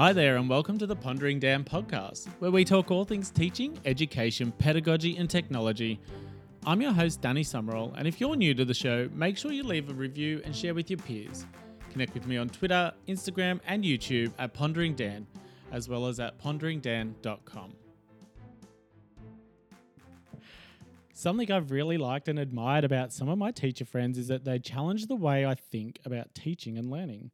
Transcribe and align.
Hi 0.00 0.14
there, 0.14 0.38
and 0.38 0.48
welcome 0.48 0.78
to 0.78 0.86
the 0.86 0.96
Pondering 0.96 1.38
Dan 1.38 1.62
podcast, 1.62 2.26
where 2.38 2.50
we 2.50 2.64
talk 2.64 2.90
all 2.90 3.04
things 3.04 3.30
teaching, 3.30 3.78
education, 3.84 4.50
pedagogy, 4.58 5.16
and 5.16 5.28
technology. 5.28 6.00
I'm 6.66 6.82
your 6.82 6.92
host, 6.92 7.22
Danny 7.22 7.42
Summerall, 7.42 7.94
and 7.96 8.06
if 8.06 8.20
you're 8.20 8.36
new 8.36 8.52
to 8.52 8.66
the 8.66 8.74
show, 8.74 9.08
make 9.14 9.38
sure 9.38 9.50
you 9.50 9.62
leave 9.62 9.88
a 9.88 9.94
review 9.94 10.42
and 10.44 10.54
share 10.54 10.74
with 10.74 10.90
your 10.90 10.98
peers. 10.98 11.46
Connect 11.90 12.12
with 12.12 12.26
me 12.26 12.36
on 12.36 12.50
Twitter, 12.50 12.92
Instagram, 13.08 13.60
and 13.66 13.82
YouTube 13.82 14.30
at 14.38 14.52
Pondering 14.52 14.94
Dan, 14.94 15.26
as 15.72 15.88
well 15.88 16.06
as 16.06 16.20
at 16.20 16.38
ponderingdan.com. 16.38 17.72
Something 21.14 21.50
I've 21.50 21.70
really 21.70 21.96
liked 21.96 22.28
and 22.28 22.38
admired 22.38 22.84
about 22.84 23.14
some 23.14 23.30
of 23.30 23.38
my 23.38 23.52
teacher 23.52 23.86
friends 23.86 24.18
is 24.18 24.28
that 24.28 24.44
they 24.44 24.58
challenge 24.58 25.06
the 25.06 25.16
way 25.16 25.46
I 25.46 25.54
think 25.54 25.98
about 26.04 26.34
teaching 26.34 26.76
and 26.76 26.90
learning. 26.90 27.30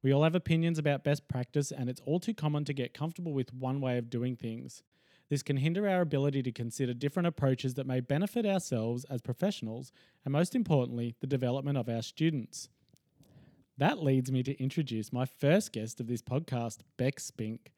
We 0.00 0.12
all 0.12 0.22
have 0.22 0.36
opinions 0.36 0.78
about 0.78 1.02
best 1.02 1.26
practice, 1.26 1.72
and 1.72 1.90
it's 1.90 2.00
all 2.06 2.20
too 2.20 2.34
common 2.34 2.64
to 2.66 2.72
get 2.72 2.94
comfortable 2.94 3.32
with 3.32 3.52
one 3.52 3.80
way 3.80 3.98
of 3.98 4.10
doing 4.10 4.36
things. 4.36 4.84
This 5.30 5.44
can 5.44 5.58
hinder 5.58 5.88
our 5.88 6.00
ability 6.00 6.42
to 6.42 6.50
consider 6.52 6.92
different 6.92 7.28
approaches 7.28 7.74
that 7.74 7.86
may 7.86 8.00
benefit 8.00 8.44
ourselves 8.44 9.04
as 9.04 9.22
professionals, 9.22 9.92
and 10.24 10.32
most 10.32 10.56
importantly, 10.56 11.14
the 11.20 11.28
development 11.28 11.78
of 11.78 11.88
our 11.88 12.02
students. 12.02 12.68
That 13.78 14.02
leads 14.02 14.32
me 14.32 14.42
to 14.42 14.60
introduce 14.60 15.12
my 15.12 15.24
first 15.24 15.72
guest 15.72 16.00
of 16.00 16.08
this 16.08 16.20
podcast, 16.20 16.80
Bec 16.96 17.20
Spink. 17.20 17.72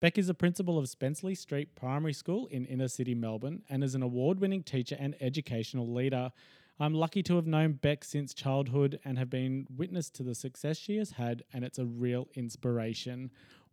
Bec 0.00 0.18
is 0.18 0.28
a 0.28 0.34
principal 0.34 0.78
of 0.78 0.86
Spensley 0.86 1.36
Street 1.36 1.76
Primary 1.76 2.12
School 2.12 2.48
in 2.48 2.66
inner 2.66 2.88
city 2.88 3.14
Melbourne 3.14 3.62
and 3.70 3.84
is 3.84 3.94
an 3.94 4.02
award 4.02 4.40
winning 4.40 4.64
teacher 4.64 4.96
and 4.98 5.14
educational 5.20 5.92
leader. 5.92 6.32
I'm 6.80 6.94
lucky 6.94 7.22
to 7.24 7.36
have 7.36 7.46
known 7.46 7.74
Bec 7.74 8.02
since 8.02 8.34
childhood 8.34 8.98
and 9.04 9.16
have 9.16 9.30
been 9.30 9.66
witness 9.76 10.10
to 10.10 10.24
the 10.24 10.34
success 10.34 10.76
she 10.76 10.96
has 10.96 11.12
had, 11.12 11.44
and 11.52 11.64
it's 11.64 11.78
a 11.78 11.86
real 11.86 12.26
inspiration. 12.34 13.30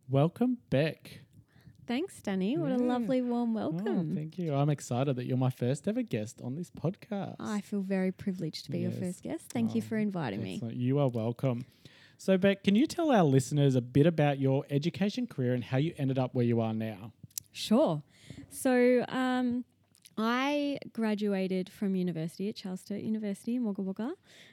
Welcome, 0.08 0.58
Bec. 0.70 1.22
Thanks, 1.88 2.20
Danny. 2.20 2.58
What 2.58 2.70
a 2.70 2.76
lovely 2.76 3.22
warm 3.22 3.56
Oh, 3.56 3.70
welcome. 3.70 4.14
thank 4.14 4.36
you. 4.36 4.54
I'm 4.54 4.68
excited 4.68 5.16
that 5.16 5.24
you're 5.24 5.38
my 5.38 5.48
first 5.48 5.88
ever 5.88 6.02
guest 6.02 6.38
on 6.44 6.54
this 6.54 6.70
podcast. 6.70 7.36
I 7.40 7.62
feel 7.62 7.80
very 7.80 8.12
privileged 8.12 8.66
to 8.66 8.70
be 8.70 8.80
your 8.80 8.90
first 8.90 9.22
guest. 9.22 9.46
Thank 9.50 9.74
you 9.74 9.80
Oh, 9.82 9.88
for 9.88 9.96
inviting 9.96 10.42
me. 10.42 10.60
You 10.70 10.98
are 10.98 11.08
welcome. 11.08 11.64
So, 12.18 12.36
Bec, 12.36 12.62
can 12.62 12.74
you 12.74 12.86
tell 12.86 13.10
our 13.10 13.24
listeners 13.24 13.74
a 13.74 13.80
bit 13.80 14.04
about 14.06 14.38
your 14.38 14.64
education 14.68 15.26
career 15.26 15.54
and 15.54 15.64
how 15.64 15.78
you 15.78 15.94
ended 15.96 16.18
up 16.18 16.34
where 16.34 16.44
you 16.44 16.60
are 16.60 16.74
now? 16.74 17.12
Sure. 17.52 18.02
So, 18.50 19.06
um, 19.08 19.64
I 20.18 20.78
graduated 20.92 21.70
from 21.70 21.94
university 21.96 22.50
at 22.50 22.56
Charles 22.56 22.80
Sturt 22.80 23.00
University 23.00 23.54
in 23.56 23.64
Wagga 23.64 23.80
Wagga, 23.82 24.12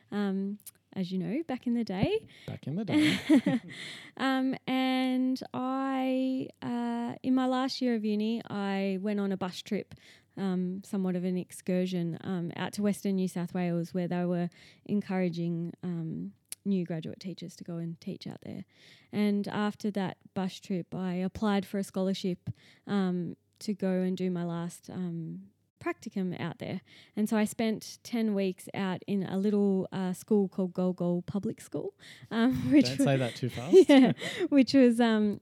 um, 0.09 0.57
as 0.95 1.11
you 1.11 1.17
know, 1.17 1.43
back 1.47 1.67
in 1.67 1.73
the 1.73 1.83
day. 1.83 2.25
Back 2.47 2.67
in 2.67 2.75
the 2.75 2.85
day. 2.85 3.19
um, 4.17 4.55
and 4.65 5.41
I, 5.53 6.47
uh, 6.61 7.15
in 7.21 7.35
my 7.35 7.45
last 7.47 7.81
year 7.81 7.95
of 7.95 8.05
uni, 8.05 8.41
I 8.49 8.99
went 9.01 9.19
on 9.19 9.31
a 9.31 9.37
bus 9.37 9.61
trip, 9.61 9.93
um, 10.37 10.81
somewhat 10.85 11.15
of 11.15 11.23
an 11.23 11.37
excursion, 11.37 12.17
um, 12.23 12.51
out 12.55 12.73
to 12.73 12.81
Western 12.81 13.15
New 13.15 13.27
South 13.27 13.53
Wales, 13.53 13.93
where 13.93 14.07
they 14.07 14.25
were 14.25 14.49
encouraging 14.85 15.73
um, 15.83 16.31
new 16.63 16.85
graduate 16.85 17.19
teachers 17.19 17.55
to 17.57 17.63
go 17.63 17.75
and 17.75 17.99
teach 17.99 18.25
out 18.25 18.39
there. 18.43 18.65
And 19.11 19.47
after 19.47 19.91
that 19.91 20.17
bus 20.33 20.59
trip, 20.59 20.93
I 20.95 21.15
applied 21.15 21.65
for 21.65 21.77
a 21.77 21.83
scholarship 21.83 22.49
um, 22.87 23.35
to 23.59 23.73
go 23.73 23.89
and 23.89 24.17
do 24.17 24.31
my 24.31 24.43
last. 24.43 24.89
Um, 24.89 25.41
practicum 25.83 26.39
out 26.39 26.59
there 26.59 26.81
and 27.15 27.29
so 27.29 27.37
i 27.37 27.45
spent 27.45 27.99
10 28.03 28.33
weeks 28.33 28.67
out 28.73 29.03
in 29.07 29.23
a 29.23 29.37
little 29.37 29.87
uh, 29.91 30.13
school 30.13 30.47
called 30.47 30.73
Gol 30.73 30.93
Gol 30.93 31.21
public 31.23 31.61
school 31.61 31.93
um, 32.31 32.53
which 32.71 32.87
Don't 32.97 33.05
say 33.05 33.17
that 33.17 33.35
too 33.35 33.49
fast. 33.57 33.75
yeah, 33.89 34.13
which 34.49 34.73
was 34.73 34.99
um, 34.99 35.39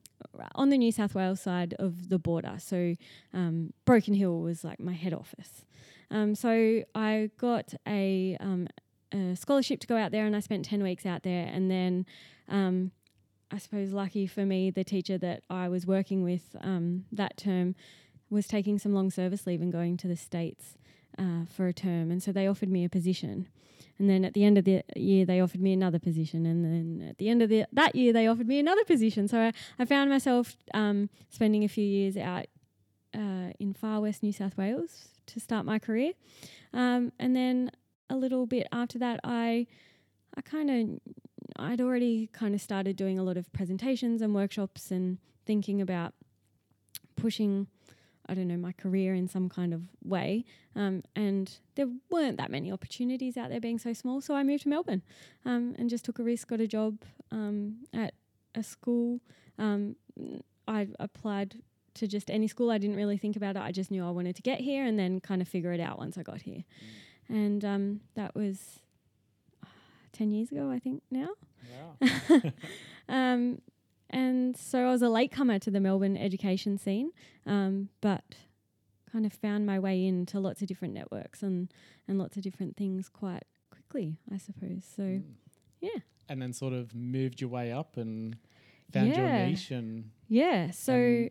on 0.55 0.69
the 0.69 0.77
New 0.77 0.91
South 0.91 1.15
Wales 1.15 1.41
side 1.41 1.73
of 1.79 2.09
the 2.09 2.17
border. 2.17 2.55
So 2.57 2.95
um, 3.33 3.73
Broken 3.85 4.13
Hill 4.13 4.39
was 4.39 4.63
like 4.63 4.79
my 4.79 4.93
head 4.93 5.13
office. 5.13 5.65
Um, 6.09 6.35
so 6.35 6.83
I 6.95 7.29
got 7.37 7.73
a, 7.87 8.37
um, 8.39 8.67
a 9.13 9.35
scholarship 9.35 9.79
to 9.81 9.87
go 9.87 9.97
out 9.97 10.11
there, 10.11 10.25
and 10.25 10.35
I 10.35 10.39
spent 10.39 10.65
ten 10.65 10.81
weeks 10.83 11.05
out 11.05 11.23
there. 11.23 11.45
And 11.51 11.69
then, 11.69 12.05
um, 12.47 12.91
I 13.51 13.57
suppose, 13.57 13.91
lucky 13.91 14.27
for 14.27 14.45
me, 14.45 14.69
the 14.71 14.83
teacher 14.83 15.17
that 15.19 15.43
I 15.49 15.69
was 15.69 15.85
working 15.85 16.23
with 16.23 16.55
um, 16.61 17.05
that 17.11 17.37
term 17.37 17.75
was 18.33 18.47
taking 18.47 18.79
some 18.79 18.93
long 18.93 19.09
service 19.11 19.47
leave 19.47 19.61
and 19.61 19.71
going 19.71 19.95
to 19.97 20.07
the 20.07 20.17
states 20.17 20.77
uh, 21.17 21.45
for 21.55 21.67
a 21.67 21.73
term, 21.73 22.11
and 22.11 22.21
so 22.21 22.31
they 22.31 22.47
offered 22.47 22.69
me 22.69 22.83
a 22.83 22.89
position. 22.89 23.47
And 23.99 24.09
then 24.09 24.25
at 24.25 24.33
the 24.33 24.43
end 24.43 24.57
of 24.57 24.65
the 24.65 24.83
year, 24.95 25.25
they 25.25 25.39
offered 25.39 25.61
me 25.61 25.71
another 25.71 25.99
position. 25.99 26.45
And 26.45 26.65
then 26.65 27.07
at 27.07 27.19
the 27.19 27.29
end 27.29 27.43
of 27.43 27.49
the, 27.49 27.65
that 27.71 27.95
year, 27.95 28.11
they 28.11 28.27
offered 28.27 28.47
me 28.47 28.59
another 28.59 28.83
position. 28.85 29.27
So 29.27 29.39
I, 29.39 29.53
I 29.77 29.85
found 29.85 30.09
myself 30.09 30.57
um, 30.73 31.09
spending 31.29 31.63
a 31.63 31.67
few 31.67 31.85
years 31.85 32.17
out 32.17 32.47
uh, 33.13 33.53
in 33.59 33.73
far 33.73 34.01
west 34.01 34.23
New 34.23 34.33
South 34.33 34.57
Wales 34.57 35.09
to 35.27 35.39
start 35.39 35.65
my 35.65 35.77
career. 35.77 36.13
Um, 36.73 37.11
and 37.19 37.35
then 37.35 37.71
a 38.09 38.15
little 38.15 38.45
bit 38.47 38.67
after 38.71 38.97
that, 38.99 39.19
I, 39.23 39.67
I 40.35 40.41
kind 40.41 40.69
of, 40.71 41.13
I'd 41.57 41.79
already 41.79 42.29
kind 42.33 42.55
of 42.55 42.61
started 42.61 42.95
doing 42.95 43.19
a 43.19 43.23
lot 43.23 43.37
of 43.37 43.51
presentations 43.53 44.21
and 44.21 44.33
workshops 44.33 44.89
and 44.89 45.19
thinking 45.45 45.81
about 45.81 46.13
pushing 47.15 47.67
I 48.27 48.33
don't 48.33 48.47
know, 48.47 48.57
my 48.57 48.71
career 48.71 49.13
in 49.13 49.27
some 49.27 49.49
kind 49.49 49.73
of 49.73 49.81
way. 50.03 50.45
Um, 50.75 51.03
and 51.15 51.51
there 51.75 51.87
weren't 52.09 52.37
that 52.37 52.51
many 52.51 52.71
opportunities 52.71 53.37
out 53.37 53.49
there 53.49 53.59
being 53.59 53.79
so 53.79 53.93
small. 53.93 54.21
So 54.21 54.35
I 54.35 54.43
moved 54.43 54.63
to 54.63 54.69
Melbourne 54.69 55.01
um, 55.45 55.75
and 55.77 55.89
just 55.89 56.05
took 56.05 56.19
a 56.19 56.23
risk, 56.23 56.47
got 56.47 56.61
a 56.61 56.67
job 56.67 56.99
um, 57.31 57.77
at 57.93 58.13
a 58.55 58.63
school. 58.63 59.19
Um, 59.59 59.95
I 60.67 60.87
applied 60.99 61.55
to 61.95 62.07
just 62.07 62.29
any 62.29 62.47
school. 62.47 62.71
I 62.71 62.77
didn't 62.77 62.95
really 62.95 63.17
think 63.17 63.35
about 63.35 63.55
it. 63.55 63.61
I 63.61 63.71
just 63.71 63.91
knew 63.91 64.05
I 64.05 64.11
wanted 64.11 64.35
to 64.37 64.41
get 64.41 64.59
here 64.61 64.85
and 64.85 64.97
then 64.97 65.19
kind 65.19 65.41
of 65.41 65.47
figure 65.47 65.73
it 65.73 65.79
out 65.79 65.97
once 65.97 66.17
I 66.17 66.23
got 66.23 66.41
here. 66.41 66.63
And 67.29 67.63
um, 67.63 68.01
that 68.15 68.35
was 68.35 68.79
uh, 69.63 69.67
10 70.13 70.31
years 70.31 70.51
ago, 70.51 70.71
I 70.71 70.79
think, 70.79 71.03
now. 71.11 71.29
Wow. 71.71 72.41
And 74.13 74.55
so 74.55 74.87
I 74.87 74.91
was 74.91 75.01
a 75.01 75.09
latecomer 75.09 75.59
to 75.59 75.71
the 75.71 75.79
Melbourne 75.79 76.15
education 76.15 76.77
scene, 76.77 77.11
um, 77.45 77.89
but 77.99 78.23
kind 79.11 79.25
of 79.25 79.33
found 79.33 79.65
my 79.65 79.79
way 79.79 80.05
into 80.05 80.39
lots 80.39 80.61
of 80.61 80.67
different 80.67 80.93
networks 80.93 81.43
and, 81.43 81.71
and 82.07 82.17
lots 82.17 82.37
of 82.37 82.43
different 82.43 82.77
things 82.77 83.09
quite 83.09 83.43
quickly, 83.71 84.17
I 84.31 84.37
suppose. 84.37 84.83
So, 84.95 85.03
Mm. 85.03 85.23
yeah. 85.81 85.99
And 86.29 86.41
then 86.41 86.53
sort 86.53 86.73
of 86.73 86.95
moved 86.95 87.41
your 87.41 87.49
way 87.49 87.71
up 87.71 87.97
and 87.97 88.37
found 88.91 89.09
Yeah. 89.09 89.17
your 89.17 89.47
niche 89.47 89.71
and 89.71 90.11
Yeah. 90.29 90.71
So, 90.71 90.93
Um, 90.95 91.29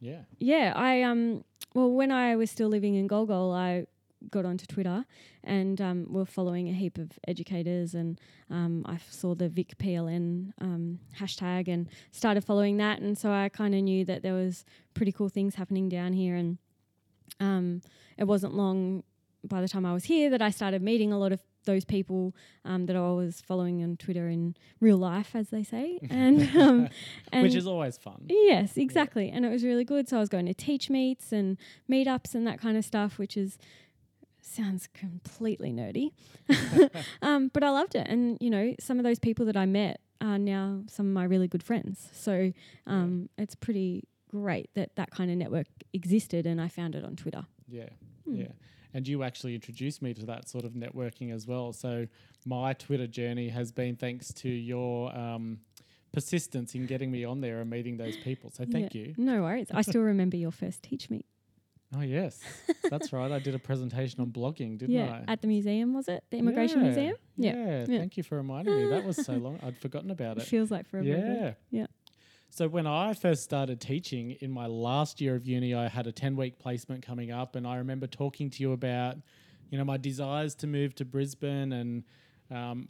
yeah. 0.00 0.22
yeah, 0.38 0.72
I, 0.76 1.02
um, 1.02 1.44
well, 1.74 1.90
when 1.92 2.10
I 2.12 2.36
was 2.36 2.50
still 2.50 2.68
living 2.68 2.94
in 2.94 3.06
Gol 3.06 3.26
Gol, 3.26 3.52
I 3.52 3.86
got 4.30 4.44
onto 4.44 4.66
Twitter 4.66 5.04
and 5.44 5.80
um, 5.80 6.06
were 6.12 6.24
following 6.24 6.68
a 6.68 6.72
heap 6.72 6.98
of 6.98 7.12
educators 7.26 7.94
and 7.94 8.20
um, 8.50 8.84
I 8.86 8.98
saw 9.10 9.34
the 9.34 9.48
Vic 9.48 9.78
PLN 9.78 10.52
um, 10.60 10.98
hashtag 11.18 11.68
and 11.68 11.88
started 12.10 12.44
following 12.44 12.76
that 12.78 13.00
and 13.00 13.16
so 13.16 13.30
I 13.30 13.48
kind 13.48 13.74
of 13.74 13.82
knew 13.82 14.04
that 14.04 14.22
there 14.22 14.34
was 14.34 14.64
pretty 14.94 15.12
cool 15.12 15.28
things 15.28 15.54
happening 15.54 15.88
down 15.88 16.12
here 16.12 16.34
and 16.34 16.58
um, 17.40 17.82
it 18.16 18.24
wasn't 18.24 18.54
long 18.54 19.02
by 19.44 19.60
the 19.60 19.68
time 19.68 19.86
I 19.86 19.92
was 19.92 20.04
here 20.04 20.30
that 20.30 20.42
I 20.42 20.50
started 20.50 20.82
meeting 20.82 21.12
a 21.12 21.18
lot 21.18 21.32
of 21.32 21.40
those 21.64 21.84
people 21.84 22.34
um, 22.64 22.86
that 22.86 22.96
I 22.96 23.00
was 23.10 23.42
following 23.42 23.82
on 23.82 23.96
Twitter 23.98 24.28
in 24.28 24.56
real 24.80 24.96
life, 24.96 25.36
as 25.36 25.50
they 25.50 25.62
say, 25.62 25.98
and, 26.10 26.42
um, 26.56 26.88
and 27.30 27.42
Which 27.42 27.54
is 27.54 27.66
always 27.66 27.98
fun. 27.98 28.24
Yes, 28.26 28.76
exactly. 28.76 29.30
And 29.30 29.44
it 29.44 29.50
was 29.50 29.64
really 29.64 29.84
good. 29.84 30.08
So 30.08 30.16
I 30.16 30.20
was 30.20 30.28
going 30.30 30.46
to 30.46 30.54
teach 30.54 30.88
meets 30.90 31.30
and 31.30 31.58
meetups 31.88 32.34
and 32.34 32.46
that 32.46 32.58
kind 32.60 32.76
of 32.76 32.84
stuff, 32.84 33.18
which 33.18 33.36
is 33.36 33.58
sounds 34.48 34.88
completely 34.94 35.72
nerdy. 35.72 36.10
um, 37.22 37.50
but 37.52 37.62
I 37.62 37.70
loved 37.70 37.94
it. 37.94 38.06
And, 38.08 38.38
you 38.40 38.50
know, 38.50 38.74
some 38.80 38.98
of 38.98 39.04
those 39.04 39.18
people 39.18 39.46
that 39.46 39.56
I 39.56 39.66
met 39.66 40.00
are 40.20 40.38
now 40.38 40.82
some 40.88 41.06
of 41.06 41.12
my 41.12 41.24
really 41.24 41.48
good 41.48 41.62
friends. 41.62 42.08
So 42.12 42.52
um, 42.86 43.28
it's 43.38 43.54
pretty 43.54 44.04
great 44.30 44.70
that 44.74 44.94
that 44.96 45.10
kind 45.10 45.30
of 45.30 45.36
network 45.36 45.66
existed 45.92 46.46
and 46.46 46.60
I 46.60 46.68
found 46.68 46.94
it 46.94 47.04
on 47.04 47.16
Twitter. 47.16 47.46
Yeah. 47.68 47.88
Hmm. 48.26 48.34
Yeah. 48.36 48.48
And 48.94 49.06
you 49.06 49.22
actually 49.22 49.54
introduced 49.54 50.00
me 50.02 50.14
to 50.14 50.26
that 50.26 50.48
sort 50.48 50.64
of 50.64 50.72
networking 50.72 51.32
as 51.32 51.46
well. 51.46 51.72
So 51.72 52.06
my 52.46 52.72
Twitter 52.72 53.06
journey 53.06 53.48
has 53.50 53.70
been 53.70 53.96
thanks 53.96 54.32
to 54.34 54.48
your 54.48 55.14
um, 55.16 55.60
persistence 56.12 56.74
in 56.74 56.86
getting 56.86 57.10
me 57.10 57.24
on 57.24 57.40
there 57.40 57.60
and 57.60 57.68
meeting 57.70 57.96
those 57.98 58.16
people. 58.16 58.50
So 58.50 58.64
thank 58.64 58.94
Yeah. 58.94 59.02
you. 59.02 59.14
No 59.18 59.42
worries. 59.42 59.68
I 59.72 59.82
still 59.82 60.02
remember 60.12 60.36
your 60.36 60.50
first 60.50 60.82
teach 60.82 61.10
meet. 61.10 61.26
Oh 61.96 62.02
yes, 62.02 62.40
that's 62.90 63.12
right. 63.14 63.32
I 63.32 63.38
did 63.38 63.54
a 63.54 63.58
presentation 63.58 64.20
on 64.20 64.26
blogging, 64.30 64.76
didn't 64.76 64.94
yeah, 64.94 65.22
I? 65.26 65.32
at 65.32 65.40
the 65.40 65.48
museum 65.48 65.94
was 65.94 66.06
it? 66.08 66.22
The 66.30 66.36
Immigration 66.36 66.80
Yeah, 66.80 66.84
Museum. 66.84 67.16
Yeah, 67.36 67.84
Yeah. 67.88 67.98
Thank 67.98 68.18
you 68.18 68.22
for 68.22 68.36
reminding 68.36 68.76
me. 68.76 68.90
That 68.90 69.04
was 69.04 69.16
so 69.24 69.34
long. 69.34 69.58
I'd 69.62 69.78
forgotten 69.78 70.10
about 70.10 70.36
it 70.36 70.42
it. 70.42 70.46
feels 70.46 70.70
like 70.70 70.86
forever. 70.86 71.08
Yeah. 71.08 71.52
Yeah. 71.70 71.86
So 72.50 72.68
when 72.68 72.86
I 72.86 73.14
first 73.14 73.42
started 73.42 73.80
teaching 73.80 74.32
in 74.40 74.50
my 74.50 74.66
last 74.66 75.20
year 75.20 75.34
of 75.34 75.46
uni, 75.46 75.74
I 75.74 75.88
had 75.88 76.06
a 76.06 76.12
10 76.12 76.36
week 76.36 76.58
placement 76.58 77.04
coming 77.06 77.30
up 77.30 77.56
and 77.56 77.66
I 77.66 77.76
remember 77.76 78.06
talking 78.06 78.50
to 78.50 78.62
you 78.62 78.72
about, 78.72 79.16
you 79.70 79.78
know, 79.78 79.84
my 79.84 79.96
desires 79.96 80.54
to 80.56 80.66
move 80.66 80.94
to 80.96 81.04
Brisbane 81.04 81.72
and 81.72 82.04
um, 82.50 82.88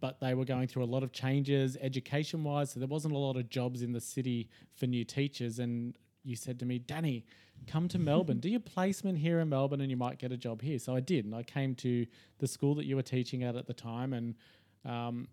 but 0.00 0.20
they 0.20 0.34
were 0.34 0.44
going 0.44 0.68
through 0.68 0.84
a 0.84 0.86
lot 0.86 1.02
of 1.02 1.12
changes 1.12 1.76
education 1.80 2.44
wise, 2.44 2.72
so 2.72 2.80
there 2.80 2.88
wasn't 2.88 3.14
a 3.14 3.18
lot 3.18 3.36
of 3.36 3.48
jobs 3.48 3.82
in 3.82 3.92
the 3.92 4.00
city 4.00 4.48
for 4.74 4.86
new 4.86 5.04
teachers 5.04 5.58
and 5.58 5.96
you 6.26 6.36
said 6.36 6.58
to 6.58 6.66
me, 6.66 6.78
Danny, 6.78 7.24
come 7.66 7.88
to 7.88 7.98
Melbourne, 7.98 8.38
do 8.38 8.48
your 8.48 8.60
placement 8.60 9.18
here 9.18 9.40
in 9.40 9.48
Melbourne 9.48 9.80
and 9.80 9.90
you 9.90 9.96
might 9.96 10.18
get 10.18 10.32
a 10.32 10.36
job 10.36 10.60
here. 10.60 10.78
So 10.78 10.94
I 10.94 11.00
did. 11.00 11.24
And 11.24 11.34
I 11.34 11.42
came 11.42 11.74
to 11.76 12.06
the 12.38 12.46
school 12.46 12.74
that 12.74 12.84
you 12.84 12.96
were 12.96 13.02
teaching 13.02 13.42
at 13.42 13.56
at 13.56 13.66
the 13.66 13.74
time 13.74 14.12
and 14.12 14.34
um, 14.84 15.28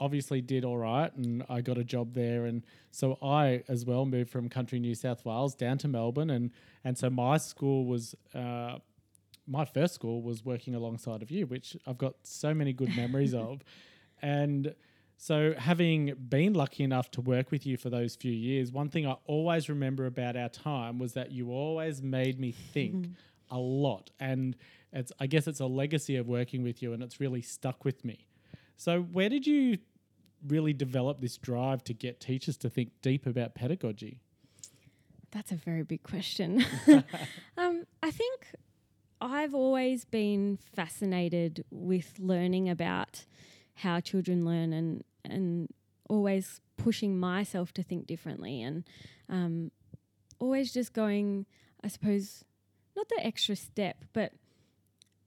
obviously 0.00 0.40
did 0.40 0.64
all 0.64 0.78
right 0.78 1.14
and 1.16 1.44
I 1.48 1.60
got 1.60 1.78
a 1.78 1.84
job 1.84 2.14
there 2.14 2.46
and 2.46 2.64
so 2.90 3.18
I 3.22 3.62
as 3.68 3.84
well 3.84 4.06
moved 4.06 4.30
from 4.30 4.48
country 4.48 4.78
New 4.78 4.94
South 4.94 5.24
Wales 5.24 5.54
down 5.54 5.78
to 5.78 5.88
Melbourne 5.88 6.30
and 6.30 6.50
and 6.84 6.96
so 6.96 7.10
my 7.10 7.36
school 7.36 7.84
was 7.84 8.14
uh, 8.34 8.78
my 9.46 9.64
first 9.64 9.94
school 9.94 10.22
was 10.22 10.44
working 10.44 10.74
alongside 10.74 11.22
of 11.22 11.30
you 11.30 11.46
which 11.46 11.76
I've 11.86 11.98
got 11.98 12.14
so 12.22 12.54
many 12.54 12.72
good 12.72 12.94
memories 12.96 13.34
of 13.34 13.64
and 14.22 14.74
so 15.20 15.52
having 15.58 16.14
been 16.14 16.54
lucky 16.54 16.84
enough 16.84 17.10
to 17.10 17.20
work 17.20 17.50
with 17.50 17.66
you 17.66 17.76
for 17.76 17.90
those 17.90 18.14
few 18.14 18.32
years 18.32 18.72
one 18.72 18.88
thing 18.88 19.06
I 19.06 19.16
always 19.26 19.68
remember 19.68 20.06
about 20.06 20.36
our 20.36 20.48
time 20.48 20.98
was 20.98 21.12
that 21.12 21.32
you 21.32 21.50
always 21.50 22.00
made 22.00 22.40
me 22.40 22.52
think 22.52 23.08
a 23.50 23.58
lot 23.58 24.10
and 24.18 24.56
it's 24.92 25.12
I 25.20 25.26
guess 25.26 25.46
it's 25.46 25.60
a 25.60 25.66
legacy 25.66 26.16
of 26.16 26.26
working 26.26 26.62
with 26.62 26.82
you 26.82 26.92
and 26.92 27.02
it's 27.02 27.20
really 27.20 27.42
stuck 27.42 27.84
with 27.84 28.04
me 28.04 28.28
so, 28.78 29.02
where 29.02 29.28
did 29.28 29.44
you 29.44 29.78
really 30.46 30.72
develop 30.72 31.20
this 31.20 31.36
drive 31.36 31.82
to 31.84 31.92
get 31.92 32.20
teachers 32.20 32.56
to 32.58 32.70
think 32.70 32.90
deep 33.02 33.26
about 33.26 33.56
pedagogy? 33.56 34.20
That's 35.32 35.50
a 35.50 35.56
very 35.56 35.82
big 35.82 36.04
question. 36.04 36.64
um, 37.58 37.84
I 38.00 38.12
think 38.12 38.46
I've 39.20 39.52
always 39.52 40.04
been 40.04 40.58
fascinated 40.76 41.64
with 41.72 42.14
learning 42.20 42.70
about 42.70 43.26
how 43.78 44.00
children 44.00 44.44
learn 44.44 44.72
and 44.72 45.04
and 45.24 45.68
always 46.08 46.60
pushing 46.76 47.18
myself 47.18 47.72
to 47.74 47.82
think 47.82 48.06
differently 48.06 48.62
and 48.62 48.84
um, 49.28 49.70
always 50.38 50.72
just 50.72 50.92
going, 50.92 51.44
I 51.84 51.88
suppose, 51.88 52.44
not 52.96 53.08
the 53.08 53.24
extra 53.24 53.56
step, 53.56 54.04
but 54.12 54.32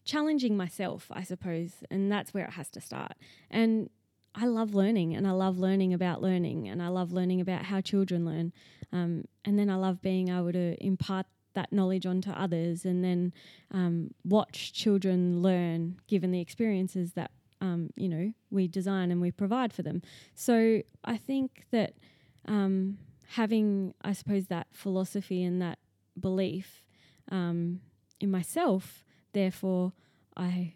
challenging 0.04 0.58
myself, 0.58 1.08
I 1.12 1.24
suppose, 1.24 1.84
and 1.92 2.12
that's 2.12 2.34
where 2.34 2.46
it 2.46 2.52
has 2.52 2.70
to 2.72 2.82
start. 2.82 3.14
And 3.50 3.90
I 4.34 4.46
love 4.46 4.74
learning, 4.74 5.14
and 5.16 5.28
I 5.28 5.32
love 5.32 5.60
learning 5.60 5.94
about 5.94 6.22
learning, 6.22 6.68
and 6.68 6.82
I 6.82 6.88
love 6.88 7.12
learning 7.12 7.42
about 7.42 7.66
how 7.66 7.82
children 7.82 8.26
learn. 8.26 8.54
Um, 8.92 9.26
and 9.46 9.60
then 9.60 9.70
I 9.70 9.76
love 9.76 10.02
being 10.02 10.30
able 10.30 10.54
to 10.54 10.82
impart 10.84 11.26
that 11.54 11.72
knowledge 11.74 12.06
onto 12.06 12.32
others, 12.32 12.86
and 12.86 13.04
then 13.04 13.34
um, 13.72 14.12
watch 14.24 14.74
children 14.74 15.42
learn, 15.42 15.98
given 16.08 16.32
the 16.32 16.40
experiences 16.40 17.14
that 17.14 17.32
um, 17.62 17.92
you 17.96 18.10
know 18.10 18.34
we 18.50 18.68
design 18.68 19.12
and 19.12 19.22
we 19.22 19.32
provide 19.32 19.72
for 19.72 19.84
them. 19.84 20.02
So 20.36 20.82
I 21.06 21.18
think 21.18 21.66
that 21.72 21.94
um, 22.48 22.98
having, 23.30 23.94
I 24.02 24.14
suppose, 24.14 24.48
that 24.48 24.68
philosophy 24.72 25.44
and 25.44 25.62
that 25.62 25.80
belief 26.20 26.84
um, 27.32 27.80
in 28.20 28.30
myself, 28.30 29.04
therefore, 29.34 29.94
I 30.36 30.74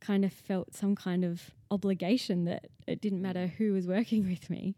kind 0.00 0.24
of 0.24 0.32
felt 0.32 0.74
some 0.74 0.96
kind 0.96 1.24
of 1.24 1.50
obligation 1.70 2.46
that 2.46 2.68
it 2.86 3.00
didn't 3.00 3.20
matter 3.20 3.46
who 3.46 3.72
was 3.72 3.86
working 3.86 4.26
with 4.28 4.48
me, 4.48 4.76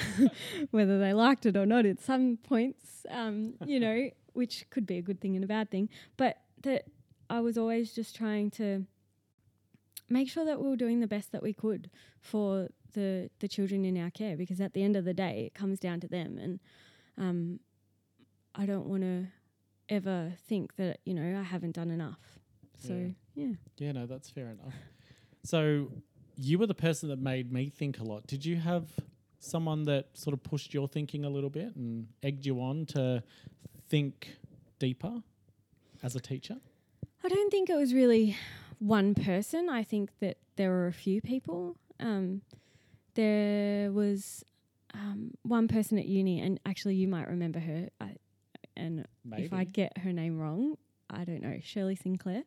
whether 0.70 0.98
they 0.98 1.12
liked 1.12 1.44
it 1.44 1.56
or 1.56 1.66
not 1.66 1.86
at 1.86 2.00
some 2.00 2.36
points, 2.36 3.04
um, 3.10 3.54
you 3.64 3.80
know, 3.80 4.10
which 4.32 4.66
could 4.70 4.86
be 4.86 4.96
a 4.98 5.02
good 5.02 5.20
thing 5.20 5.34
and 5.34 5.44
a 5.44 5.48
bad 5.48 5.70
thing. 5.70 5.88
But 6.16 6.38
that 6.62 6.84
I 7.28 7.40
was 7.40 7.58
always 7.58 7.92
just 7.92 8.14
trying 8.14 8.50
to 8.52 8.84
make 10.10 10.28
sure 10.28 10.44
that 10.44 10.60
we 10.60 10.68
were 10.68 10.76
doing 10.76 11.00
the 11.00 11.06
best 11.06 11.32
that 11.32 11.42
we 11.42 11.52
could 11.52 11.90
for 12.20 12.68
the 12.92 13.30
the 13.38 13.48
children 13.48 13.84
in 13.84 13.96
our 13.96 14.10
care 14.10 14.36
because 14.36 14.60
at 14.60 14.74
the 14.74 14.82
end 14.82 14.96
of 14.96 15.04
the 15.04 15.14
day 15.14 15.44
it 15.46 15.54
comes 15.54 15.78
down 15.78 16.00
to 16.00 16.08
them 16.08 16.38
and 16.38 16.60
um, 17.16 17.60
I 18.54 18.66
don't 18.66 18.86
want 18.86 19.02
to 19.02 19.28
ever 19.88 20.32
think 20.46 20.76
that 20.76 20.98
you 21.04 21.14
know 21.14 21.38
I 21.38 21.42
haven't 21.42 21.76
done 21.76 21.90
enough. 21.90 22.38
So 22.78 23.12
yeah. 23.34 23.54
Yeah, 23.78 23.92
no, 23.92 24.06
that's 24.06 24.28
fair 24.28 24.48
enough. 24.50 24.74
So, 25.42 25.90
you 26.36 26.58
were 26.58 26.66
the 26.66 26.74
person 26.74 27.08
that 27.08 27.18
made 27.18 27.52
me 27.52 27.70
think 27.70 27.98
a 27.98 28.04
lot. 28.04 28.26
Did 28.26 28.44
you 28.44 28.56
have 28.56 28.88
someone 29.38 29.84
that 29.84 30.08
sort 30.14 30.34
of 30.34 30.42
pushed 30.42 30.74
your 30.74 30.86
thinking 30.86 31.24
a 31.24 31.30
little 31.30 31.50
bit 31.50 31.74
and 31.76 32.08
egged 32.22 32.44
you 32.44 32.60
on 32.60 32.84
to 32.86 33.22
think 33.88 34.36
deeper 34.78 35.22
as 36.02 36.14
a 36.14 36.20
teacher? 36.20 36.56
I 37.24 37.28
don't 37.28 37.50
think 37.50 37.70
it 37.70 37.76
was 37.76 37.94
really 37.94 38.36
one 38.80 39.14
person. 39.14 39.68
I 39.70 39.84
think 39.84 40.10
that 40.18 40.38
there 40.56 40.70
were 40.70 40.88
a 40.88 40.92
few 40.92 41.20
people. 41.20 41.76
Um, 42.00 42.42
there 43.14 43.92
was 43.92 44.44
um, 44.94 45.32
one 45.42 45.68
person 45.68 45.98
at 45.98 46.06
uni, 46.06 46.40
and 46.40 46.58
actually, 46.66 46.96
you 46.96 47.06
might 47.06 47.28
remember 47.28 47.60
her. 47.60 47.88
I, 48.00 48.16
and 48.76 49.06
Maybe. 49.24 49.44
if 49.44 49.52
I 49.52 49.64
get 49.64 49.98
her 49.98 50.12
name 50.12 50.38
wrong, 50.38 50.76
I 51.08 51.24
don't 51.24 51.42
know. 51.42 51.58
Shirley 51.62 51.94
Sinclair. 51.94 52.42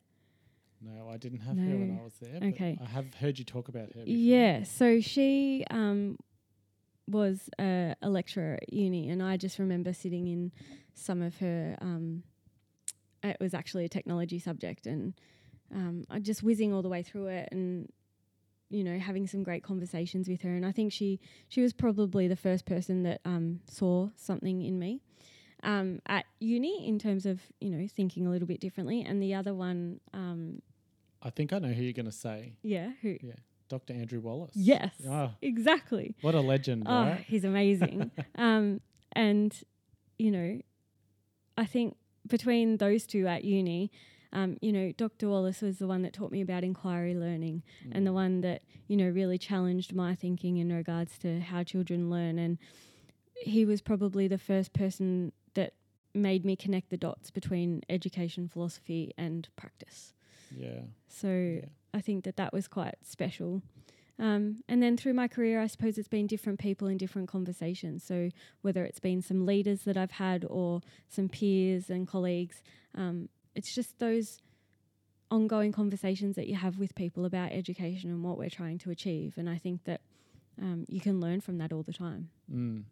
no, 0.82 1.08
I 1.10 1.18
didn't 1.18 1.40
have 1.40 1.58
her 1.58 1.64
when 1.78 1.98
I 2.00 2.04
was 2.04 2.14
there. 2.20 2.40
but 2.40 2.48
Okay. 2.50 2.78
I 2.82 2.86
have 2.90 3.14
heard 3.14 3.38
you 3.40 3.46
talk 3.46 3.70
about 3.70 3.94
her. 3.94 4.04
Before. 4.04 4.06
Yeah, 4.08 4.64
so 4.64 5.00
she 5.00 5.64
um, 5.70 6.18
was 7.08 7.50
a, 7.60 7.96
a 8.02 8.10
lecturer 8.10 8.58
at 8.62 8.74
uni, 8.74 9.10
and 9.10 9.22
I 9.22 9.38
just 9.38 9.60
remember 9.60 9.94
sitting 9.94 10.28
in 10.28 10.52
some 10.96 11.22
of 11.22 11.38
her. 11.38 11.78
Um, 11.80 12.24
it 13.22 13.38
was 13.40 13.54
actually 13.54 13.86
a 13.86 13.90
technology 13.90 14.40
subject, 14.40 14.86
and 14.88 15.14
um, 15.74 16.06
I 16.10 16.20
just 16.20 16.44
whizzing 16.44 16.74
all 16.74 16.82
the 16.82 16.90
way 16.90 17.04
through 17.04 17.28
it, 17.28 17.50
and 17.52 17.90
you 18.70 18.84
know 18.84 18.98
having 19.00 19.28
some 19.28 19.44
great 19.44 19.64
conversations 19.64 20.28
with 20.30 20.42
her. 20.44 20.50
And 20.56 20.66
I 20.66 20.72
think 20.72 20.92
she 20.94 21.20
she 21.48 21.62
was 21.62 21.74
probably 21.74 22.28
the 22.28 22.36
first 22.36 22.66
person 22.66 23.04
that 23.04 23.22
um, 23.26 23.60
saw 23.70 24.10
something 24.16 24.62
in 24.62 24.80
me. 24.80 25.02
Um, 25.64 26.00
at 26.08 26.26
uni, 26.40 26.86
in 26.88 27.00
terms 27.00 27.26
of 27.26 27.40
you 27.62 27.70
know 27.70 27.88
thinking 27.88 28.28
a 28.28 28.30
little 28.30 28.48
bit 28.48 28.60
differently, 28.60 29.02
and 29.02 29.22
the 29.24 29.34
other 29.34 29.54
one, 29.54 30.00
um, 30.14 30.62
I 31.22 31.30
think 31.30 31.54
I 31.54 31.60
know 31.60 31.70
who 31.70 31.84
you're 31.84 31.94
going 31.94 32.06
to 32.06 32.12
say. 32.12 32.58
yeah, 32.62 32.92
who? 33.02 33.18
Yeah. 33.22 33.34
Dr. 33.70 33.94
Andrew 33.94 34.20
Wallace. 34.20 34.52
Yes, 34.56 34.94
Oh, 35.08 35.32
exactly. 35.42 36.16
what 36.22 36.36
a 36.36 36.42
legend, 36.42 36.84
Oh, 36.86 36.92
right? 37.06 37.26
he's 37.26 37.44
amazing. 37.46 38.12
um, 38.36 38.82
and 39.14 39.58
you 40.20 40.30
know, 40.32 40.60
I 41.58 41.66
think 41.66 41.96
between 42.28 42.78
those 42.78 43.08
two 43.08 43.26
at 43.26 43.44
uni, 43.46 43.90
um, 44.34 44.58
you 44.62 44.74
know, 44.74 44.92
Dr. 44.92 45.30
Wallace 45.30 45.62
was 45.62 45.78
the 45.78 45.88
one 45.88 46.02
that 46.02 46.12
taught 46.14 46.32
me 46.32 46.42
about 46.42 46.64
inquiry 46.64 47.16
learning, 47.16 47.64
and 47.92 48.06
the 48.06 48.12
Mm. 48.12 48.16
one 48.16 48.42
that 48.42 48.64
you 48.88 48.98
know 48.98 49.08
really 49.10 49.38
challenged 49.38 49.94
my 49.94 50.14
thinking 50.16 50.58
in 50.58 50.72
regards 50.74 51.18
to 51.20 51.40
how 51.40 51.64
children 51.64 52.10
learn. 52.10 52.38
And 52.40 52.58
he 53.38 53.64
was 53.66 53.82
probably 53.82 54.28
the 54.28 54.38
first 54.38 54.74
person 54.74 55.32
that 55.54 55.74
made 56.14 56.44
me 56.46 56.56
connect 56.56 56.90
the 56.90 56.98
dots 56.98 57.32
between 57.32 57.82
education 57.90 58.48
philosophy 58.48 59.14
and 59.18 59.48
practice. 59.56 60.14
Yeah. 60.56 60.82
So 61.08 61.30
yeah. 61.62 61.66
I 61.94 62.02
think 62.02 62.24
that 62.26 62.36
that 62.38 62.54
was 62.54 62.68
quite 62.68 62.96
special. 63.04 63.62
Um, 64.20 64.58
and 64.70 64.82
then 64.84 64.96
through 64.96 65.16
my 65.16 65.28
career, 65.28 65.60
I 65.60 65.66
suppose 65.68 65.98
it's 65.98 66.08
been 66.08 66.28
different 66.28 66.60
people 66.60 66.88
in 66.88 66.98
different 66.98 67.28
conversations. 67.28 68.04
So 68.04 68.30
whether 68.62 68.86
it's 68.86 69.00
been 69.00 69.24
some 69.24 69.46
leaders 69.46 69.82
that 69.84 69.98
I've 69.98 70.12
had 70.12 70.46
or 70.48 70.82
some 71.10 71.30
peers 71.30 71.90
and 71.90 72.08
colleagues, 72.08 72.62
um, 72.94 73.30
it's 73.56 73.74
just 73.74 74.00
those 74.00 74.40
ongoing 75.32 75.72
conversations 75.72 76.36
that 76.36 76.48
you 76.48 76.56
have 76.56 76.78
with 76.78 76.94
people 76.96 77.26
about 77.26 77.52
education 77.52 78.10
and 78.12 78.24
what 78.24 78.38
we're 78.38 78.50
trying 78.50 78.78
to 78.78 78.92
achieve. 78.92 79.34
And 79.38 79.50
I 79.50 79.58
think 79.58 79.84
that 79.86 80.02
um, 80.62 80.86
you 80.88 81.02
can 81.02 81.20
learn 81.20 81.42
from 81.42 81.58
that 81.58 81.74
all 81.74 81.84
the 81.84 81.94
time. 81.94 82.30
Mm. 82.54 82.84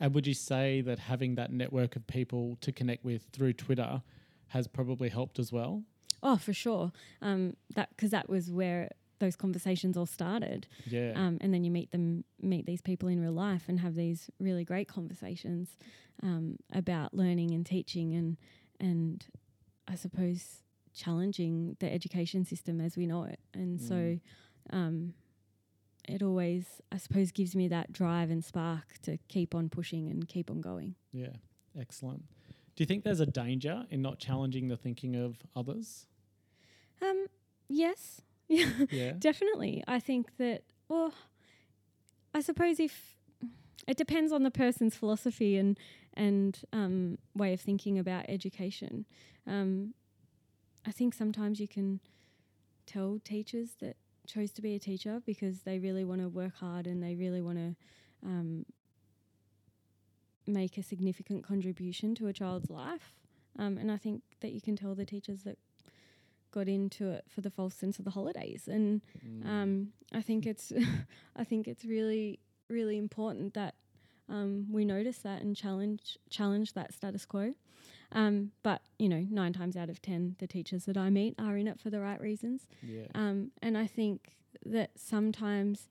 And 0.00 0.14
would 0.14 0.26
you 0.26 0.34
say 0.34 0.80
that 0.80 0.98
having 0.98 1.34
that 1.36 1.52
network 1.52 1.94
of 1.96 2.06
people 2.06 2.56
to 2.62 2.72
connect 2.72 3.04
with 3.04 3.26
through 3.32 3.52
Twitter 3.52 4.02
has 4.48 4.66
probably 4.66 5.10
helped 5.10 5.38
as 5.38 5.52
well? 5.52 5.82
Oh, 6.22 6.36
for 6.36 6.52
sure. 6.52 6.92
Um, 7.20 7.56
that 7.74 7.90
because 7.90 8.10
that 8.10 8.28
was 8.28 8.50
where 8.50 8.90
those 9.18 9.36
conversations 9.36 9.96
all 9.96 10.06
started. 10.06 10.66
Yeah. 10.86 11.12
um, 11.14 11.38
and 11.40 11.54
then 11.54 11.62
you 11.62 11.70
meet 11.70 11.92
them, 11.92 12.24
meet 12.40 12.66
these 12.66 12.80
people 12.80 13.08
in 13.08 13.20
real 13.20 13.32
life, 13.32 13.64
and 13.68 13.78
have 13.80 13.94
these 13.94 14.30
really 14.40 14.64
great 14.64 14.88
conversations 14.88 15.76
um, 16.22 16.56
about 16.72 17.14
learning 17.14 17.52
and 17.52 17.64
teaching, 17.64 18.14
and 18.14 18.36
and 18.80 19.24
I 19.88 19.94
suppose 19.96 20.62
challenging 20.94 21.76
the 21.80 21.92
education 21.92 22.44
system 22.44 22.80
as 22.80 22.96
we 22.96 23.06
know 23.06 23.24
it. 23.24 23.40
And 23.54 23.80
so, 23.80 23.94
Mm. 23.94 24.20
um, 24.70 25.14
it 26.08 26.22
always, 26.22 26.80
I 26.90 26.96
suppose, 26.98 27.30
gives 27.32 27.54
me 27.56 27.68
that 27.68 27.92
drive 27.92 28.30
and 28.30 28.44
spark 28.44 28.98
to 29.02 29.18
keep 29.28 29.54
on 29.54 29.68
pushing 29.68 30.08
and 30.10 30.26
keep 30.28 30.50
on 30.50 30.60
going. 30.60 30.94
yeah. 31.12 31.34
Excellent. 31.78 32.22
Do 32.28 32.34
Do 32.76 32.82
you 32.82 32.86
think 32.86 33.02
there's 33.04 33.20
a 33.20 33.26
danger 33.26 33.86
in 33.90 34.02
not 34.02 34.18
challenging 34.18 34.68
the 34.68 34.76
thinking 34.76 35.16
of 35.16 35.38
others? 35.56 36.06
Um, 37.00 37.26
yes, 37.68 38.20
Yeah. 38.48 39.12
definitely. 39.18 39.82
I 39.88 39.98
think 39.98 40.36
that, 40.36 40.64
well, 40.88 41.14
I 42.34 42.40
suppose 42.42 42.78
if 42.78 43.16
it 43.86 43.96
depends 43.96 44.32
on 44.32 44.42
the 44.42 44.50
person's 44.50 44.94
philosophy 44.96 45.56
and 45.56 45.78
and 46.14 46.60
um, 46.72 47.18
way 47.34 47.52
of 47.52 47.60
thinking 47.60 47.98
about 47.98 48.26
education. 48.28 49.06
Um, 49.46 49.94
I 50.86 50.90
think 50.92 51.14
sometimes 51.14 51.58
you 51.60 51.68
can 51.68 52.00
tell 52.86 53.18
teachers 53.24 53.70
that 53.80 53.96
chose 54.26 54.50
to 54.52 54.62
be 54.62 54.74
a 54.74 54.78
teacher 54.78 55.22
because 55.24 55.62
they 55.62 55.78
really 55.78 56.04
want 56.04 56.20
to 56.20 56.28
work 56.28 56.54
hard 56.56 56.86
and 56.86 57.02
they 57.02 57.14
really 57.14 57.40
want 57.40 57.58
to 57.58 57.74
um, 58.24 58.66
make 60.46 60.76
a 60.76 60.82
significant 60.82 61.44
contribution 61.46 62.14
to 62.16 62.26
a 62.26 62.32
child's 62.32 62.70
life. 62.70 63.14
Um, 63.58 63.78
and 63.78 63.90
I 63.90 63.96
think 63.96 64.22
that 64.40 64.52
you 64.52 64.60
can 64.60 64.76
tell 64.76 64.94
the 64.94 65.04
teachers 65.04 65.42
that 65.44 65.58
got 66.50 66.68
into 66.68 67.10
it 67.10 67.24
for 67.34 67.40
the 67.40 67.50
false 67.50 67.74
sense 67.74 67.98
of 67.98 68.04
the 68.04 68.10
holidays. 68.10 68.68
And 68.68 69.02
Mm. 69.26 69.46
um, 69.48 69.92
I 70.12 70.20
think 70.22 70.46
it's 70.46 70.72
I 71.36 71.44
think 71.44 71.66
it's 71.68 71.84
really 71.84 72.40
really 72.72 72.96
important 72.98 73.54
that 73.54 73.74
um, 74.28 74.66
we 74.70 74.84
notice 74.84 75.18
that 75.18 75.42
and 75.42 75.54
challenge 75.56 76.18
challenge 76.30 76.72
that 76.74 76.92
status 76.94 77.26
quo. 77.26 77.54
Um, 78.12 78.52
but 78.62 78.82
you 78.98 79.08
know, 79.08 79.26
nine 79.30 79.52
times 79.52 79.76
out 79.76 79.88
of 79.90 80.00
ten, 80.02 80.36
the 80.38 80.46
teachers 80.46 80.84
that 80.86 80.96
I 80.96 81.10
meet 81.10 81.34
are 81.38 81.56
in 81.56 81.66
it 81.68 81.78
for 81.80 81.90
the 81.90 82.00
right 82.00 82.20
reasons. 82.20 82.66
yeah. 82.82 83.06
Um, 83.14 83.50
and 83.62 83.76
I 83.78 83.86
think 83.86 84.36
that 84.64 84.90
sometimes 84.96 85.88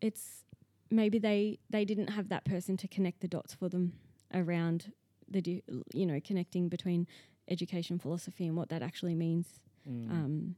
it's 0.00 0.44
maybe 0.90 1.18
they 1.18 1.58
they 1.70 1.84
didn't 1.84 2.08
have 2.08 2.28
that 2.28 2.44
person 2.44 2.76
to 2.78 2.88
connect 2.88 3.20
the 3.20 3.28
dots 3.28 3.54
for 3.54 3.68
them 3.68 3.92
around 4.34 4.92
the 5.28 5.62
you 5.92 6.06
know 6.06 6.20
connecting 6.24 6.68
between 6.68 7.06
education 7.48 7.98
philosophy 7.98 8.46
and 8.46 8.56
what 8.56 8.68
that 8.68 8.82
actually 8.82 9.14
means 9.14 9.46
Mm. 9.88 10.10
um, 10.10 10.56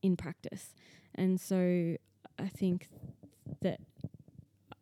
in 0.00 0.16
practice. 0.16 0.72
And 1.14 1.38
so 1.38 1.96
I 2.38 2.48
think 2.48 2.88
that 3.60 3.78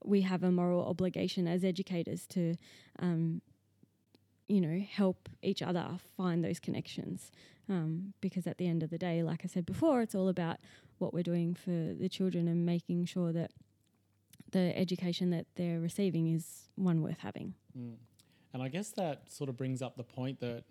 we 0.08 0.22
have 0.22 0.42
a 0.42 0.50
moral 0.50 0.84
obligation 0.84 1.46
as 1.46 1.64
educators 1.64 2.26
to, 2.28 2.54
um, 2.98 3.42
you 4.48 4.60
know, 4.60 4.80
help 4.90 5.28
each 5.42 5.62
other 5.62 5.86
find 6.16 6.44
those 6.44 6.58
connections. 6.58 7.30
Um, 7.68 8.14
because 8.22 8.46
at 8.46 8.56
the 8.56 8.66
end 8.66 8.82
of 8.82 8.88
the 8.88 8.96
day, 8.96 9.22
like 9.22 9.42
I 9.44 9.48
said 9.48 9.66
before, 9.66 10.00
it's 10.00 10.14
all 10.14 10.28
about 10.28 10.56
what 10.96 11.12
we're 11.12 11.22
doing 11.22 11.54
for 11.54 11.70
the 11.70 12.08
children 12.08 12.48
and 12.48 12.64
making 12.64 13.04
sure 13.04 13.30
that 13.32 13.52
the 14.52 14.76
education 14.76 15.28
that 15.30 15.46
they're 15.56 15.78
receiving 15.78 16.34
is 16.34 16.70
one 16.76 17.02
worth 17.02 17.18
having. 17.18 17.54
Mm. 17.78 17.96
And 18.54 18.62
I 18.62 18.68
guess 18.68 18.90
that 18.92 19.30
sort 19.30 19.50
of 19.50 19.58
brings 19.58 19.82
up 19.82 19.98
the 19.98 20.04
point 20.04 20.40
that, 20.40 20.64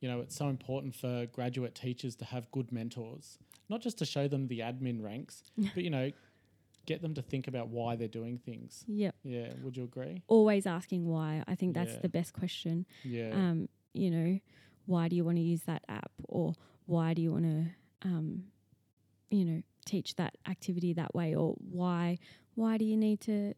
you 0.00 0.08
know, 0.08 0.20
it's 0.20 0.34
so 0.34 0.48
important 0.48 0.96
for 0.96 1.26
graduate 1.26 1.76
teachers 1.76 2.16
to 2.16 2.24
have 2.24 2.50
good 2.50 2.72
mentors, 2.72 3.38
not 3.68 3.80
just 3.80 3.98
to 3.98 4.04
show 4.04 4.26
them 4.26 4.48
the 4.48 4.58
admin 4.58 5.02
ranks, 5.02 5.44
but, 5.56 5.84
you 5.84 5.90
know, 5.90 6.10
get 6.86 7.02
them 7.02 7.14
to 7.14 7.22
think 7.22 7.46
about 7.48 7.68
why 7.68 7.96
they're 7.96 8.08
doing 8.08 8.38
things. 8.38 8.84
Yep. 8.88 9.14
Yeah. 9.24 9.48
Would 9.62 9.76
you 9.76 9.84
agree? 9.84 10.22
Always 10.28 10.66
asking 10.66 11.06
why. 11.06 11.42
I 11.46 11.54
think 11.54 11.74
that's 11.74 11.94
Yeah. 11.94 12.00
the 12.02 12.08
best 12.08 12.32
question. 12.32 12.86
Yeah. 13.04 13.30
um, 13.32 13.68
you 13.92 14.10
know, 14.10 14.40
why 14.86 15.08
do 15.08 15.14
you 15.16 15.24
want 15.24 15.36
to 15.36 15.42
use 15.42 15.62
that 15.62 15.82
app 15.88 16.10
or 16.28 16.54
why 16.86 17.14
do 17.14 17.22
you 17.22 17.30
want 17.32 17.44
to, 17.44 17.66
um, 18.02 18.44
you 19.30 19.44
know, 19.44 19.62
teach 19.86 20.16
that 20.16 20.36
activity 20.48 20.92
that 20.94 21.14
way 21.14 21.34
or 21.34 21.54
why 21.70 22.18
why 22.54 22.78
do 22.78 22.84
you 22.84 22.96
need 22.96 23.20
to 23.20 23.52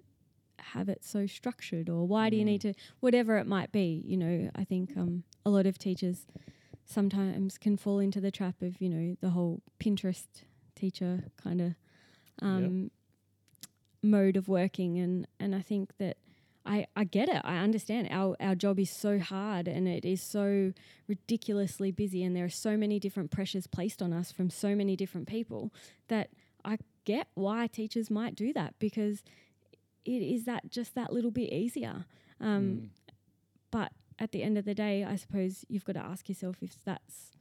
have 0.59 0.89
it 0.89 1.05
so 1.05 1.27
structured 1.27 1.89
or 1.89 2.07
why 2.07 2.29
do 2.31 2.37
you 2.37 2.43
Mm. 2.43 2.47
need 2.47 2.61
to 2.63 2.75
whatever 3.01 3.39
it 3.39 3.47
might 3.47 3.71
be 3.71 4.03
you 4.05 4.17
know 4.17 4.51
i 4.57 4.65
think 4.65 4.97
um, 4.97 5.23
a 5.45 5.51
lot 5.51 5.67
of 5.67 5.79
teachers 5.79 6.27
sometimes 6.85 7.59
can 7.59 7.77
fall 7.77 7.99
into 7.99 8.21
the 8.21 8.31
trap 8.31 8.61
of 8.63 8.81
you 8.81 8.89
know 8.89 9.17
the 9.21 9.31
whole 9.31 9.63
pinterest 9.79 10.27
teacher 10.75 11.25
kind 11.37 11.61
of 11.61 11.75
um, 12.43 12.91
mode 14.03 14.37
of 14.37 14.49
working 14.49 14.99
and 14.99 15.27
and 15.41 15.55
i 15.55 15.61
think 15.61 15.97
that 15.99 16.17
I, 16.69 16.87
I 16.97 17.05
get 17.05 17.29
it. 17.29 17.41
I 17.45 17.59
understand. 17.59 18.09
Our 18.11 18.37
our 18.41 18.57
job 18.57 18.81
is 18.81 18.91
so 18.91 19.21
hard 19.21 19.69
and 19.69 19.87
it 19.87 20.05
is 20.05 20.21
so 20.21 20.73
ridiculously 21.07 21.93
busy 21.93 22.25
and 22.25 22.35
there 22.35 22.45
are 22.45 22.49
so 22.49 22.77
many 22.77 22.99
different 22.99 23.31
pressures 23.31 23.69
placed 23.69 24.03
on 24.03 24.13
us 24.13 24.33
from 24.33 24.51
so 24.51 24.75
many 24.75 24.97
different 24.97 25.29
people 25.29 25.73
that 26.09 26.31
I 26.65 26.79
get 27.05 27.29
why 27.35 27.69
teachers 27.69 28.11
might 28.11 28.35
do 28.35 28.53
that 28.55 28.75
because 28.81 29.23
it 30.05 30.23
is 30.23 30.45
that 30.45 30.69
just 30.71 30.95
that 30.97 31.13
little 31.13 31.31
bit 31.31 31.53
easier. 31.53 32.05
Um, 32.41 32.63
Mm. 32.63 32.89
But 33.71 33.93
at 34.19 34.33
the 34.33 34.43
end 34.43 34.57
of 34.59 34.65
the 34.65 34.75
day, 34.75 35.05
I 35.05 35.17
suppose 35.17 35.65
you've 35.69 35.85
got 35.85 35.95
to 35.95 36.05
ask 36.05 36.29
yourself 36.29 36.57
if 36.63 36.83
that's 36.85 37.33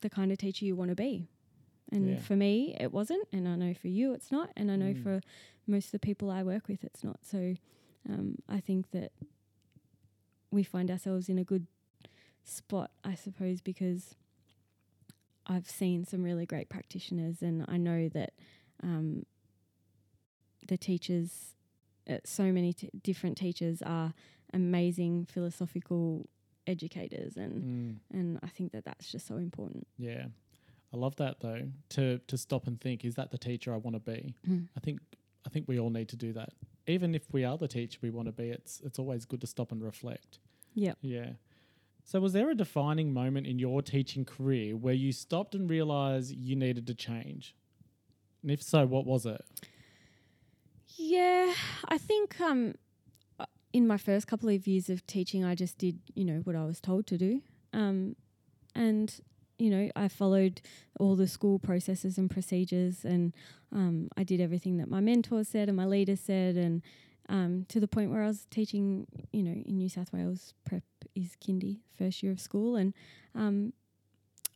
the 0.00 0.10
kind 0.10 0.32
of 0.32 0.38
teacher 0.38 0.64
you 0.64 0.74
want 0.74 0.90
to 0.90 0.96
be. 0.96 1.28
And 1.92 2.10
Yeah. 2.10 2.20
for 2.20 2.36
me, 2.36 2.76
it 2.78 2.92
wasn't, 2.92 3.26
and 3.32 3.48
I 3.48 3.56
know 3.56 3.74
for 3.74 3.88
you, 3.88 4.12
it's 4.14 4.30
not, 4.30 4.50
and 4.56 4.70
I 4.70 4.76
know 4.76 4.94
Mm. 4.94 5.02
for 5.02 5.20
most 5.66 5.86
of 5.86 5.92
the 5.92 5.98
people 5.98 6.30
I 6.30 6.42
work 6.42 6.68
with, 6.68 6.84
it's 6.84 7.02
not. 7.02 7.24
So 7.24 7.54
um, 8.08 8.36
I 8.48 8.60
think 8.60 8.90
that 8.92 9.12
we 10.50 10.62
find 10.62 10.90
ourselves 10.90 11.28
in 11.28 11.38
a 11.38 11.44
good 11.44 11.66
spot, 12.44 12.90
I 13.04 13.14
suppose, 13.14 13.60
because 13.60 14.14
I've 15.46 15.68
seen 15.68 16.04
some 16.04 16.22
really 16.22 16.46
great 16.46 16.68
practitioners, 16.68 17.42
and 17.42 17.64
I 17.68 17.76
know 17.76 18.08
that 18.10 18.32
um, 18.82 19.26
the 20.68 20.76
teachers, 20.78 21.54
uh, 22.08 22.18
so 22.24 22.52
many 22.52 22.72
t- 22.72 22.90
different 23.02 23.36
teachers, 23.36 23.82
are 23.82 24.14
amazing 24.52 25.26
philosophical 25.26 26.28
educators, 26.66 27.36
and 27.36 27.62
Mm. 27.62 27.96
and 28.12 28.38
I 28.42 28.48
think 28.48 28.72
that 28.72 28.84
that's 28.84 29.10
just 29.10 29.26
so 29.26 29.36
important. 29.36 29.86
Yeah. 29.98 30.28
I 30.92 30.96
love 30.96 31.16
that 31.16 31.40
though. 31.40 31.62
To 31.90 32.18
to 32.18 32.38
stop 32.38 32.66
and 32.66 32.80
think, 32.80 33.04
is 33.04 33.14
that 33.14 33.30
the 33.30 33.38
teacher 33.38 33.72
I 33.72 33.76
want 33.76 33.94
to 33.94 34.00
be? 34.00 34.34
Mm. 34.48 34.68
I 34.76 34.80
think 34.80 35.00
I 35.46 35.50
think 35.50 35.68
we 35.68 35.78
all 35.78 35.90
need 35.90 36.08
to 36.08 36.16
do 36.16 36.32
that. 36.32 36.50
Even 36.86 37.14
if 37.14 37.32
we 37.32 37.44
are 37.44 37.56
the 37.56 37.68
teacher 37.68 37.98
we 38.02 38.10
want 38.10 38.26
to 38.26 38.32
be, 38.32 38.50
it's 38.50 38.80
it's 38.84 38.98
always 38.98 39.24
good 39.24 39.40
to 39.40 39.46
stop 39.46 39.72
and 39.72 39.82
reflect. 39.82 40.38
Yeah. 40.74 40.94
Yeah. 41.00 41.30
So 42.04 42.18
was 42.18 42.32
there 42.32 42.50
a 42.50 42.56
defining 42.56 43.12
moment 43.12 43.46
in 43.46 43.58
your 43.58 43.82
teaching 43.82 44.24
career 44.24 44.76
where 44.76 44.94
you 44.94 45.12
stopped 45.12 45.54
and 45.54 45.70
realized 45.70 46.34
you 46.34 46.56
needed 46.56 46.86
to 46.88 46.94
change? 46.94 47.54
And 48.42 48.50
if 48.50 48.62
so, 48.62 48.86
what 48.86 49.06
was 49.06 49.26
it? 49.26 49.44
Yeah, 50.96 51.54
I 51.88 51.98
think 51.98 52.40
um, 52.40 52.74
uh, 53.38 53.46
in 53.72 53.86
my 53.86 53.96
first 53.96 54.26
couple 54.26 54.48
of 54.48 54.66
years 54.66 54.90
of 54.90 55.06
teaching, 55.06 55.44
I 55.44 55.54
just 55.54 55.78
did, 55.78 56.00
you 56.14 56.24
know, 56.24 56.40
what 56.44 56.56
I 56.56 56.64
was 56.64 56.80
told 56.80 57.06
to 57.08 57.18
do. 57.18 57.42
Um, 57.72 58.16
and, 58.74 59.20
you 59.60 59.70
know, 59.70 59.90
I 59.94 60.08
followed 60.08 60.62
all 60.98 61.16
the 61.16 61.28
school 61.28 61.58
processes 61.58 62.16
and 62.16 62.30
procedures, 62.30 63.04
and 63.04 63.34
um, 63.72 64.08
I 64.16 64.24
did 64.24 64.40
everything 64.40 64.78
that 64.78 64.88
my 64.88 65.00
mentor 65.00 65.44
said 65.44 65.68
and 65.68 65.76
my 65.76 65.84
leader 65.84 66.16
said, 66.16 66.56
and 66.56 66.82
um, 67.28 67.66
to 67.68 67.78
the 67.78 67.86
point 67.86 68.10
where 68.10 68.22
I 68.22 68.26
was 68.26 68.46
teaching, 68.50 69.06
you 69.32 69.42
know, 69.42 69.52
in 69.52 69.76
New 69.76 69.88
South 69.88 70.12
Wales, 70.12 70.54
prep 70.64 70.82
is 71.14 71.36
kindy, 71.44 71.80
first 71.96 72.22
year 72.22 72.32
of 72.32 72.40
school, 72.40 72.74
and 72.74 72.94
um, 73.34 73.74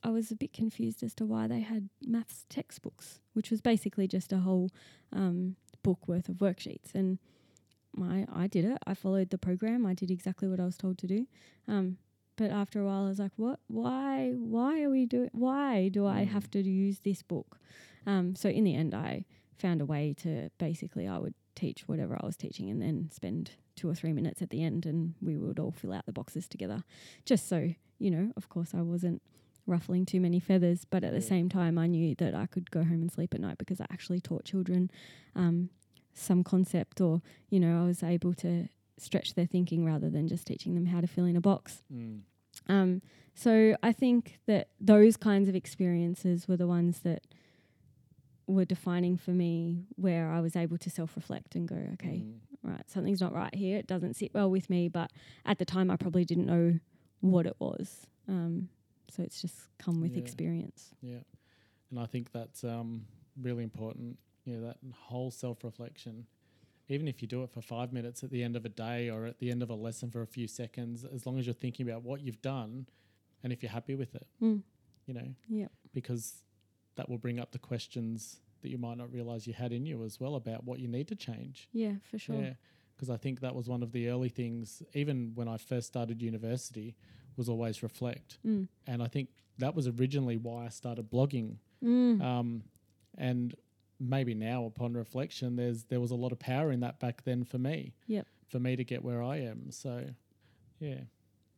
I 0.03 0.09
was 0.09 0.31
a 0.31 0.37
bit 0.37 0.53
confused 0.55 1.03
as 1.03 1.15
to 1.17 1.27
why 1.27 1.47
they 1.49 1.61
had 1.61 1.91
maths 2.03 2.47
textbooks, 2.49 3.21
which 3.35 3.51
was 3.51 3.61
basically 3.61 4.09
just 4.09 4.33
a 4.33 4.39
whole 4.39 4.71
um, 5.13 5.57
book 5.83 6.09
worth 6.09 6.29
of 6.29 6.37
worksheets. 6.37 6.95
And 6.95 7.19
my 7.95 8.27
I 8.33 8.47
did 8.47 8.65
it. 8.65 8.79
I 8.87 8.95
followed 8.95 9.31
the 9.31 9.39
program. 9.39 9.87
I 9.87 9.95
did 9.95 10.11
exactly 10.11 10.49
what 10.49 10.61
I 10.61 10.65
was 10.65 10.77
told 10.77 10.99
to 10.99 11.07
do. 11.07 11.27
Um, 11.69 11.99
but 12.37 12.51
after 12.51 12.81
a 12.81 12.87
while, 12.87 13.05
I 13.05 13.09
was 13.09 13.19
like, 13.19 13.33
"What? 13.37 13.61
Why? 13.69 14.33
Why 14.33 14.83
are 14.83 14.91
we 14.91 15.07
doing? 15.07 15.31
Why 15.33 15.89
do 15.89 16.07
I 16.07 16.25
Mm. 16.25 16.29
have 16.29 16.51
to 16.53 16.61
use 16.63 17.01
this 17.01 17.23
book?" 17.23 17.59
Um, 18.07 18.35
so 18.37 18.49
in 18.49 18.65
the 18.65 18.75
end, 18.75 18.95
I 18.95 19.25
found 19.57 19.81
a 19.81 19.87
way 19.87 20.15
to 20.19 20.51
basically 20.59 21.07
I 21.07 21.19
would 21.19 21.35
teach 21.55 21.87
whatever 21.89 22.17
I 22.21 22.27
was 22.27 22.37
teaching, 22.37 22.69
and 22.71 22.83
then 22.83 23.11
spend 23.13 23.53
two 23.77 23.89
or 23.89 23.95
three 23.95 24.13
minutes 24.13 24.43
at 24.43 24.51
the 24.51 24.63
end, 24.63 24.87
and 24.87 25.15
we 25.23 25.37
would 25.37 25.59
all 25.59 25.73
fill 25.73 25.93
out 25.93 26.07
the 26.07 26.13
boxes 26.13 26.49
together, 26.49 26.85
just 27.25 27.47
so 27.49 27.73
you 27.99 28.11
know. 28.11 28.33
Of 28.37 28.49
course, 28.49 28.75
I 28.75 28.83
wasn't 28.83 29.23
ruffling 29.67 30.05
too 30.05 30.21
many 30.21 30.39
feathers, 30.41 30.85
but 30.85 31.03
at 31.05 31.13
the 31.15 31.23
same 31.23 31.49
time, 31.49 31.79
I 31.79 31.87
knew 31.87 32.15
that 32.17 32.35
I 32.35 32.47
could 32.47 32.71
go 32.71 32.85
home 32.85 33.01
and 33.01 33.11
sleep 33.11 33.33
at 33.35 33.41
night 33.41 33.57
because 33.59 33.81
I 33.81 33.87
actually 33.91 34.21
taught 34.21 34.45
children 34.45 34.91
um, 35.35 35.71
some 36.13 36.45
concept, 36.45 37.01
or 37.01 37.23
you 37.49 37.59
know, 37.61 37.83
I 37.83 37.87
was 37.87 38.03
able 38.03 38.35
to 38.35 38.69
stretch 38.99 39.35
their 39.35 39.47
thinking 39.47 39.85
rather 39.85 40.09
than 40.11 40.29
just 40.29 40.47
teaching 40.47 40.75
them 40.75 40.87
how 40.87 41.01
to 41.01 41.07
fill 41.07 41.25
in 41.25 41.37
a 41.37 41.41
box. 41.41 41.83
Mm. 41.93 42.21
Um, 42.69 43.03
so 43.35 43.77
I 43.83 43.93
think 43.93 44.39
that 44.47 44.69
those 44.81 45.17
kinds 45.17 45.49
of 45.49 45.55
experiences 45.57 46.47
were 46.47 46.57
the 46.57 46.67
ones 46.69 47.01
that 47.01 47.23
were 48.47 48.65
defining 48.65 49.17
for 49.17 49.31
me, 49.31 49.85
where 49.97 50.31
I 50.31 50.41
was 50.41 50.55
able 50.55 50.77
to 50.79 50.91
self-reflect 50.91 51.55
and 51.55 51.67
go, 51.67 51.77
okay, 51.95 52.23
Mm. 52.27 52.39
right, 52.63 52.89
something's 52.91 53.21
not 53.21 53.33
right 53.33 53.55
here. 53.55 53.79
It 53.79 53.87
doesn't 53.87 54.15
sit 54.15 54.33
well 54.35 54.51
with 54.51 54.69
me. 54.69 54.89
But 54.89 55.11
at 55.45 55.59
the 55.59 55.65
time, 55.65 55.91
I 55.91 55.97
probably 55.97 56.25
didn't 56.25 56.47
know 56.47 56.79
what 57.21 57.47
it 57.47 57.57
was. 57.59 58.07
Um, 58.29 58.69
so 59.11 59.23
it's 59.23 59.41
just 59.41 59.69
come 59.79 60.01
with 60.01 60.13
Yeah. 60.13 60.19
experience. 60.23 60.95
Yeah. 61.01 61.21
And 61.91 61.99
I 61.99 62.07
think 62.07 62.33
that's 62.33 62.65
um, 62.65 63.07
really 63.41 63.63
important. 63.65 64.19
Yeah, 64.45 64.61
that 64.61 64.77
whole 64.93 65.31
self 65.31 65.65
reflection. 65.65 66.27
Even 66.89 67.09
if 67.09 67.23
you 67.23 67.29
do 67.29 67.43
it 67.43 67.51
for 67.51 67.61
five 67.63 67.93
minutes 67.93 68.23
at 68.23 68.31
the 68.31 68.43
end 68.43 68.57
of 68.57 68.65
a 68.65 68.69
day 68.69 69.09
or 69.11 69.27
at 69.27 69.39
the 69.39 69.51
end 69.51 69.63
of 69.63 69.71
a 69.71 69.75
lesson 69.75 70.11
for 70.11 70.23
a 70.23 70.27
few 70.27 70.47
seconds, 70.47 71.05
as 71.05 71.25
long 71.27 71.39
as 71.39 71.47
you're 71.47 71.55
thinking 71.55 71.89
about 71.89 72.03
what 72.03 72.21
you've 72.21 72.43
done 72.43 72.87
and 73.43 73.53
if 73.53 73.63
you're 73.63 73.73
happy 73.73 73.95
with 73.95 74.15
it, 74.15 74.27
Mm. 74.41 74.63
you 75.07 75.15
know, 75.15 75.35
Yep. 75.49 75.73
because 75.93 76.43
that 76.97 77.09
will 77.09 77.19
bring 77.19 77.39
up 77.41 77.53
the 77.53 77.59
questions 77.59 78.41
that 78.63 78.71
you 78.71 78.79
might 78.79 78.97
not 78.99 79.13
realize 79.13 79.47
you 79.47 79.53
had 79.53 79.73
in 79.73 79.85
you 79.87 80.05
as 80.05 80.19
well 80.21 80.35
about 80.37 80.65
what 80.65 80.79
you 80.79 80.89
need 80.89 81.09
to 81.09 81.15
change. 81.15 81.69
Yeah, 81.73 81.97
for 82.03 82.19
sure. 82.19 82.37
Yeah, 82.41 82.55
because 82.95 83.11
I 83.11 83.17
think 83.17 83.41
that 83.41 83.55
was 83.55 83.69
one 83.69 83.83
of 83.83 83.93
the 83.93 84.09
early 84.09 84.29
things, 84.31 84.83
even 84.95 85.33
when 85.35 85.49
I 85.49 85.57
first 85.59 85.87
started 85.89 86.23
university, 86.23 86.97
was 87.37 87.49
always 87.49 87.83
reflect. 87.83 88.39
Mm. 88.47 88.69
And 88.87 89.03
I 89.03 89.09
think 89.09 89.29
that 89.59 89.75
was 89.75 89.87
originally 89.89 90.37
why 90.37 90.67
I 90.67 90.69
started 90.69 91.11
blogging. 91.11 91.57
Mm. 91.83 92.21
Um, 92.23 92.65
and 93.17 93.55
maybe 94.01 94.35
now, 94.35 94.65
upon 94.65 94.95
reflection, 94.95 95.57
there's 95.57 95.85
there 95.85 96.01
was 96.01 96.11
a 96.11 96.15
lot 96.17 96.33
of 96.33 96.39
power 96.39 96.73
in 96.73 96.81
that 96.81 96.99
back 97.01 97.25
then 97.25 97.45
for 97.45 97.59
me. 97.59 97.95
Yep. 98.07 98.27
For 98.49 98.59
me 98.61 98.77
to 98.77 98.85
get 98.85 99.03
where 99.03 99.23
I 99.23 99.39
am. 99.39 99.71
So, 99.71 100.05
yeah, 100.79 101.01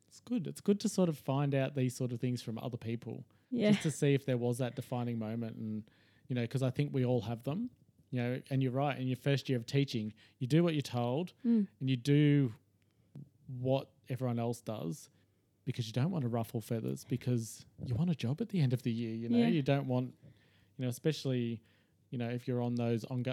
it's 0.08 0.20
good. 0.20 0.46
It's 0.46 0.60
good 0.60 0.80
to 0.80 0.88
sort 0.88 1.08
of 1.08 1.18
find 1.18 1.54
out 1.54 1.74
these 1.74 1.94
sort 1.96 2.12
of 2.12 2.20
things 2.20 2.40
from 2.42 2.58
other 2.58 2.76
people, 2.78 3.24
yeah. 3.50 3.70
just 3.72 3.82
to 3.82 3.90
see 3.90 4.14
if 4.14 4.24
there 4.24 4.38
was 4.38 4.58
that 4.58 4.76
defining 4.76 5.18
moment, 5.18 5.56
and 5.56 5.82
you 6.28 6.34
know, 6.36 6.42
because 6.42 6.62
I 6.62 6.70
think 6.70 6.92
we 6.94 7.04
all 7.04 7.20
have 7.22 7.42
them. 7.44 7.70
You 8.12 8.22
know, 8.22 8.40
and 8.50 8.62
you're 8.62 8.72
right. 8.72 8.96
In 8.98 9.08
your 9.08 9.16
first 9.16 9.48
year 9.48 9.58
of 9.58 9.66
teaching, 9.66 10.12
you 10.38 10.46
do 10.46 10.62
what 10.62 10.74
you're 10.74 10.80
told, 10.82 11.32
Mm. 11.44 11.66
and 11.80 11.90
you 11.90 11.96
do 11.96 12.52
what 13.60 13.88
everyone 14.08 14.38
else 14.38 14.60
does 14.60 15.08
because 15.64 15.86
you 15.86 15.92
don't 15.92 16.10
want 16.10 16.22
to 16.22 16.28
ruffle 16.28 16.60
feathers 16.60 17.04
because 17.08 17.64
you 17.84 17.94
want 17.94 18.10
a 18.10 18.14
job 18.14 18.40
at 18.40 18.48
the 18.50 18.60
end 18.60 18.72
of 18.72 18.82
the 18.82 18.90
year 18.90 19.14
you 19.14 19.28
know 19.28 19.38
Yeah. 19.38 19.48
you 19.48 19.62
don't 19.62 19.86
want 19.86 20.14
you 20.76 20.84
know 20.84 20.88
especially 20.88 21.60
you 22.10 22.18
know 22.18 22.28
if 22.28 22.46
you're 22.46 22.62
on 22.62 22.74
those 22.74 23.04
on 23.04 23.24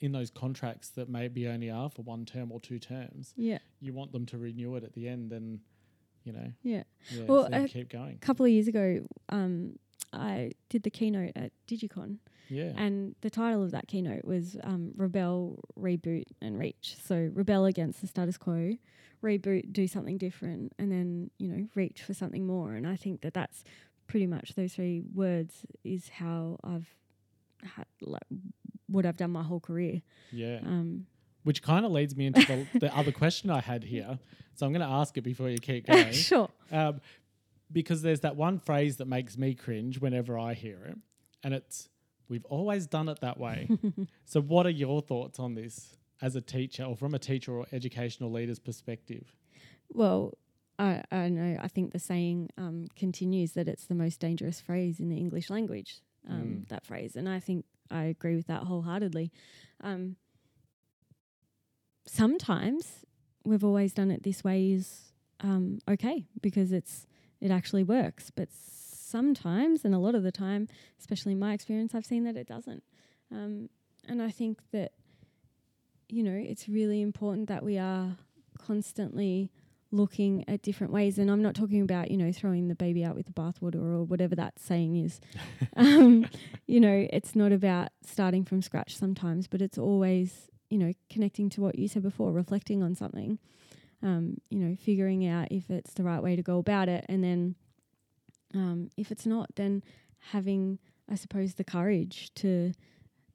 in 0.00 0.12
those 0.12 0.30
contracts 0.30 0.90
that 0.90 1.08
maybe 1.08 1.48
only 1.48 1.70
are 1.70 1.88
for 1.88 2.02
one 2.02 2.24
term 2.24 2.52
or 2.52 2.60
two 2.60 2.78
terms 2.78 3.32
Yeah. 3.36 3.58
you 3.80 3.92
want 3.92 4.12
them 4.12 4.26
to 4.26 4.38
renew 4.38 4.74
it 4.76 4.84
at 4.84 4.92
the 4.92 5.08
end 5.08 5.32
and 5.32 5.60
you 6.24 6.32
know 6.32 6.52
Yeah. 6.62 6.82
yeah 7.10 7.24
Well, 7.26 7.48
so 7.50 7.66
keep 7.68 7.88
going 7.88 8.14
A 8.20 8.26
couple 8.26 8.44
of 8.44 8.52
years 8.52 8.68
ago, 8.68 9.06
um, 9.30 9.78
I 10.12 10.52
did 10.68 10.82
the 10.82 10.90
keynote 10.90 11.32
at 11.36 11.52
Digicon, 11.66 12.18
yeah 12.48 12.72
and 12.76 13.14
the 13.20 13.30
title 13.30 13.62
of 13.62 13.70
that 13.72 13.88
keynote 13.88 14.24
was 14.24 14.56
um, 14.64 14.92
Rebel, 14.96 15.58
Reboot, 15.78 16.24
and 16.40 16.58
Reach. 16.58 16.96
So, 17.02 17.30
rebel 17.34 17.66
against 17.66 18.00
the 18.00 18.06
status 18.06 18.36
quo, 18.38 18.72
reboot, 19.22 19.72
do 19.72 19.86
something 19.86 20.16
different, 20.16 20.72
and 20.78 20.90
then, 20.90 21.30
you 21.38 21.48
know, 21.48 21.66
reach 21.74 22.02
for 22.02 22.14
something 22.14 22.46
more. 22.46 22.72
And 22.72 22.86
I 22.86 22.96
think 22.96 23.20
that 23.20 23.34
that's 23.34 23.64
pretty 24.06 24.26
much 24.26 24.54
those 24.54 24.72
three 24.74 25.02
words 25.14 25.66
is 25.84 26.08
how 26.08 26.58
I've 26.64 26.94
had, 27.62 27.86
like, 28.00 28.22
what 28.88 29.04
I've 29.06 29.16
done 29.16 29.30
my 29.30 29.42
whole 29.42 29.60
career. 29.60 30.02
yeah 30.32 30.60
Um, 30.64 31.06
which 31.44 31.62
kind 31.62 31.84
of 31.86 31.92
leads 31.92 32.16
me 32.16 32.26
into 32.26 32.40
the, 32.46 32.66
the 32.80 32.96
other 32.96 33.12
question 33.12 33.48
i 33.50 33.60
had 33.60 33.84
here 33.84 34.18
so 34.54 34.66
i'm 34.66 34.72
going 34.72 34.86
to 34.86 34.92
ask 34.92 35.16
it 35.16 35.22
before 35.22 35.48
you 35.48 35.58
keep 35.58 35.86
going 35.92 36.12
sure. 36.12 36.48
um, 36.72 37.00
because 37.72 38.02
there's 38.02 38.20
that 38.20 38.36
one 38.36 38.58
phrase 38.58 38.96
that 38.96 39.06
makes 39.08 39.36
me 39.38 39.54
cringe 39.54 40.00
whenever 40.00 40.38
I 40.38 40.54
hear 40.54 40.78
it, 40.86 40.96
and 41.44 41.52
it's 41.52 41.88
"We've 42.28 42.46
always 42.46 42.86
done 42.86 43.10
it 43.10 43.20
that 43.20 43.38
way." 43.38 43.68
so, 44.24 44.40
what 44.40 44.64
are 44.64 44.70
your 44.70 45.02
thoughts 45.02 45.38
on 45.38 45.54
this 45.54 45.94
as 46.22 46.34
a 46.34 46.40
teacher, 46.40 46.84
or 46.84 46.96
from 46.96 47.14
a 47.14 47.18
teacher 47.18 47.52
or 47.52 47.66
educational 47.70 48.32
leader's 48.32 48.58
perspective? 48.58 49.34
Well, 49.92 50.38
I, 50.78 51.02
I 51.12 51.28
know. 51.28 51.58
I 51.60 51.68
think 51.68 51.92
the 51.92 51.98
saying 51.98 52.48
um, 52.56 52.86
continues 52.96 53.52
that 53.52 53.68
it's 53.68 53.84
the 53.84 53.94
most 53.94 54.18
dangerous 54.18 54.62
phrase 54.62 54.98
in 54.98 55.10
the 55.10 55.18
English 55.18 55.50
language. 55.50 56.00
Um, 56.28 56.42
Mm. 56.42 56.68
That 56.68 56.84
phrase, 56.84 57.16
and 57.16 57.28
I 57.28 57.40
think 57.40 57.64
I 57.90 58.04
agree 58.04 58.36
with 58.36 58.46
that 58.48 58.64
wholeheartedly. 58.64 59.32
Um, 59.80 60.16
sometimes 62.06 63.04
we've 63.44 63.64
always 63.64 63.92
done 63.92 64.10
it 64.10 64.22
this 64.22 64.44
way 64.44 64.72
is 64.72 65.12
um, 65.40 65.78
okay 65.88 66.26
because 66.40 66.72
it's 66.72 67.06
it 67.40 67.50
actually 67.50 67.84
works, 67.84 68.30
but 68.30 68.48
sometimes 68.52 69.84
and 69.84 69.94
a 69.94 69.98
lot 69.98 70.14
of 70.14 70.22
the 70.22 70.32
time, 70.32 70.68
especially 70.98 71.32
in 71.32 71.38
my 71.38 71.54
experience, 71.54 71.94
I've 71.94 72.04
seen 72.04 72.24
that 72.24 72.36
it 72.36 72.46
doesn't. 72.46 72.82
Um, 73.30 73.70
and 74.08 74.20
I 74.20 74.30
think 74.30 74.58
that 74.72 74.92
you 76.08 76.22
know 76.22 76.34
it's 76.34 76.68
really 76.68 77.00
important 77.00 77.48
that 77.48 77.64
we 77.64 77.78
are 77.78 78.16
constantly 78.58 79.50
looking 79.90 80.44
at 80.48 80.62
different 80.62 80.92
ways. 80.92 81.18
And 81.18 81.30
I'm 81.30 81.42
not 81.42 81.54
talking 81.54 81.82
about, 81.82 82.10
you 82.10 82.16
know, 82.16 82.32
throwing 82.32 82.68
the 82.68 82.74
baby 82.74 83.04
out 83.04 83.16
with 83.16 83.26
the 83.26 83.32
bathwater 83.32 83.76
or 83.76 84.04
whatever 84.04 84.34
that 84.36 84.58
saying 84.58 84.96
is. 84.96 85.20
um, 85.76 86.26
you 86.66 86.80
know, 86.80 87.06
it's 87.10 87.34
not 87.34 87.52
about 87.52 87.88
starting 88.02 88.44
from 88.44 88.62
scratch 88.62 88.96
sometimes, 88.96 89.46
but 89.46 89.62
it's 89.62 89.78
always, 89.78 90.50
you 90.68 90.78
know, 90.78 90.92
connecting 91.10 91.48
to 91.50 91.60
what 91.60 91.78
you 91.78 91.88
said 91.88 92.02
before, 92.02 92.32
reflecting 92.32 92.82
on 92.82 92.94
something, 92.94 93.38
um, 94.02 94.36
you 94.50 94.58
know, 94.58 94.76
figuring 94.76 95.26
out 95.26 95.48
if 95.50 95.70
it's 95.70 95.94
the 95.94 96.04
right 96.04 96.22
way 96.22 96.36
to 96.36 96.42
go 96.42 96.58
about 96.58 96.88
it. 96.88 97.04
And 97.08 97.24
then 97.24 97.54
um, 98.54 98.90
if 98.96 99.10
it's 99.10 99.26
not, 99.26 99.54
then 99.56 99.82
having, 100.32 100.78
I 101.10 101.14
suppose, 101.14 101.54
the 101.54 101.64
courage 101.64 102.32
to 102.36 102.72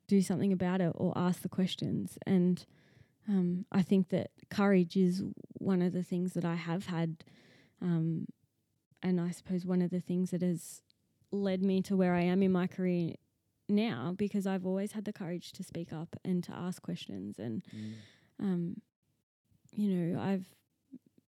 do 0.08 0.22
something 0.22 0.54
about 0.54 0.82
it 0.82 0.92
or 0.96 1.14
ask 1.16 1.42
the 1.42 1.50
questions. 1.50 2.18
And 2.28 2.64
um, 3.28 3.66
I 3.72 3.82
think 3.82 4.10
that 4.10 4.32
courage 4.50 4.96
is 4.98 5.24
one 5.60 5.82
of 5.82 5.94
the 5.94 6.04
things 6.04 6.34
that 6.34 6.46
I 6.46 6.56
have 6.56 6.88
had, 6.88 7.24
um, 7.82 8.28
and 9.02 9.20
I 9.20 9.32
suppose 9.32 9.66
one 9.66 9.82
of 9.82 9.92
the 9.92 10.02
things 10.02 10.32
that 10.32 10.42
has 10.42 10.82
led 11.32 11.62
me 11.64 11.82
to 11.84 11.96
where 11.96 12.14
I 12.14 12.22
am 12.22 12.44
in 12.44 12.52
my 12.52 12.68
career 12.68 13.14
now 13.70 14.14
because 14.16 14.46
I've 14.46 14.66
always 14.66 14.92
had 14.92 15.06
the 15.06 15.14
courage 15.14 15.52
to 15.54 15.64
speak 15.64 15.92
up 15.94 16.16
and 16.24 16.44
to 16.44 16.54
ask 16.54 16.82
questions. 16.82 17.40
And, 17.40 17.64
um, 18.40 18.82
you 19.74 19.90
know, 19.90 20.22
I've 20.22 20.46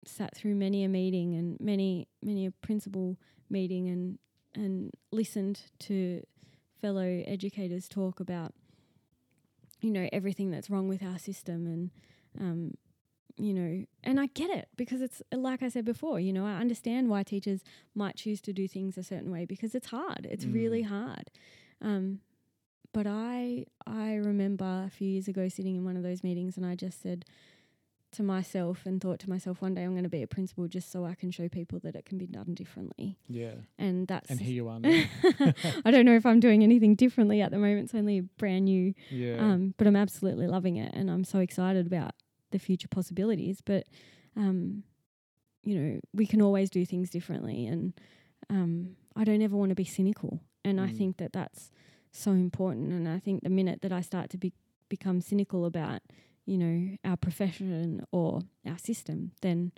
sat 0.05 0.37
through 0.37 0.55
many 0.57 0.85
a 0.85 0.89
meeting 0.89 1.35
and 1.35 1.59
many, 1.61 2.09
many 2.23 2.47
a 2.47 2.51
principal 2.51 3.19
meeting 3.49 3.89
and, 3.89 4.19
and 4.55 4.91
listened 5.13 5.63
to 5.81 6.23
fellow 6.81 7.23
educators 7.27 7.89
talk 7.89 8.21
about 8.21 8.53
you 9.85 9.91
know 9.91 10.09
everything 10.13 10.51
that's 10.51 10.71
wrong 10.71 10.89
with 10.89 11.03
our 11.03 11.19
system 11.19 11.67
and 11.67 11.91
um, 12.41 12.61
you 13.37 13.53
know 13.53 13.85
and 14.03 14.19
i 14.19 14.27
get 14.41 14.49
it 14.51 14.67
because 14.77 15.01
it's 15.03 15.21
like 15.33 15.63
i 15.63 15.69
said 15.69 15.85
before 15.85 16.19
you 16.27 16.33
know 16.33 16.47
i 16.47 16.55
understand 16.65 17.09
why 17.09 17.23
teachers 17.23 17.61
might 17.95 18.17
choose 18.17 18.41
to 18.41 18.53
do 18.53 18.67
things 18.67 18.97
a 18.97 19.03
certain 19.03 19.31
way 19.31 19.45
because 19.45 19.75
it's 19.75 19.89
hard 19.89 20.27
it's 20.31 20.47
Mm. 20.47 20.55
really 20.55 20.83
hard 20.83 21.27
um, 21.83 22.21
but 22.93 23.07
i 23.07 23.67
i 23.87 24.15
remember 24.15 24.85
a 24.87 24.91
few 24.91 25.09
years 25.09 25.29
ago 25.29 25.49
sitting 25.49 25.77
in 25.77 25.85
one 25.85 25.97
of 25.97 26.03
those 26.03 26.23
meetings 26.23 26.57
and 26.57 26.65
i 26.65 26.75
just 26.75 27.03
said 27.03 27.25
to 28.15 28.23
myself 28.23 28.87
and 28.87 29.01
thought 29.01 29.19
to 29.21 29.29
myself 29.31 29.61
one 29.63 29.75
day 29.75 29.83
i'm 29.85 29.93
going 29.93 30.03
to 30.05 30.09
be 30.09 30.23
a 30.23 30.27
principal 30.27 30.67
just 30.69 30.91
so 30.91 31.05
i 31.05 31.15
can 31.15 31.31
show 31.31 31.49
people 31.49 31.79
that 31.81 31.95
it 31.95 32.05
can 32.05 32.19
be 32.19 32.27
done 32.27 32.55
differently 32.55 33.17
Yeah, 33.29 33.55
and 33.79 34.07
that's 34.09 34.31
and 34.31 34.41
here 34.41 34.55
you 34.55 34.69
are 34.69 34.79
now. 34.81 35.05
I 35.85 35.91
don't 35.91 36.05
know 36.07 36.15
if 36.17 36.25
I'm 36.27 36.41
doing 36.41 36.63
anything 36.63 36.95
differently 36.95 37.41
at 37.41 37.51
the 37.51 37.59
moment. 37.59 37.85
It's 37.85 37.95
only 37.95 38.21
brand 38.21 38.65
new 38.67 38.95
yeah, 39.11 39.37
um, 39.39 39.75
but 39.77 39.87
I'm 39.87 39.97
absolutely 39.97 40.47
loving 40.47 40.77
it, 40.77 40.93
and 40.95 41.11
I'm 41.11 41.25
so 41.25 41.39
excited 41.41 41.87
about 41.87 42.13
the 42.51 42.59
future 42.59 42.89
possibilities. 42.89 43.61
But 43.65 43.85
um, 44.37 44.85
you 45.63 45.79
know, 45.79 46.01
we 46.13 46.27
can 46.27 46.41
always 46.43 46.71
do 46.71 46.85
things 46.85 47.11
differently, 47.11 47.67
and 47.67 47.93
um, 48.51 48.97
I 49.17 49.25
don't 49.25 49.43
ever 49.43 49.57
want 49.57 49.71
to 49.71 49.75
be 49.75 49.85
cynical. 49.85 50.41
And 50.65 50.81
I 50.81 50.89
Mm. 50.89 50.97
think 50.97 51.17
that 51.19 51.33
that's 51.33 51.71
so 52.11 52.31
important. 52.33 52.93
And 52.93 53.09
I 53.09 53.19
think 53.19 53.43
the 53.43 53.51
minute 53.51 53.81
that 53.83 53.93
I 53.93 54.01
start 54.03 54.31
to 54.31 54.39
be, 54.39 54.53
become 54.89 55.21
cynical 55.21 55.65
about, 55.67 56.01
you 56.47 56.59
know, 56.59 56.97
our 57.05 57.17
profession 57.17 58.05
or 58.13 58.41
our 58.67 58.79
system, 58.79 59.33
then 59.41 59.73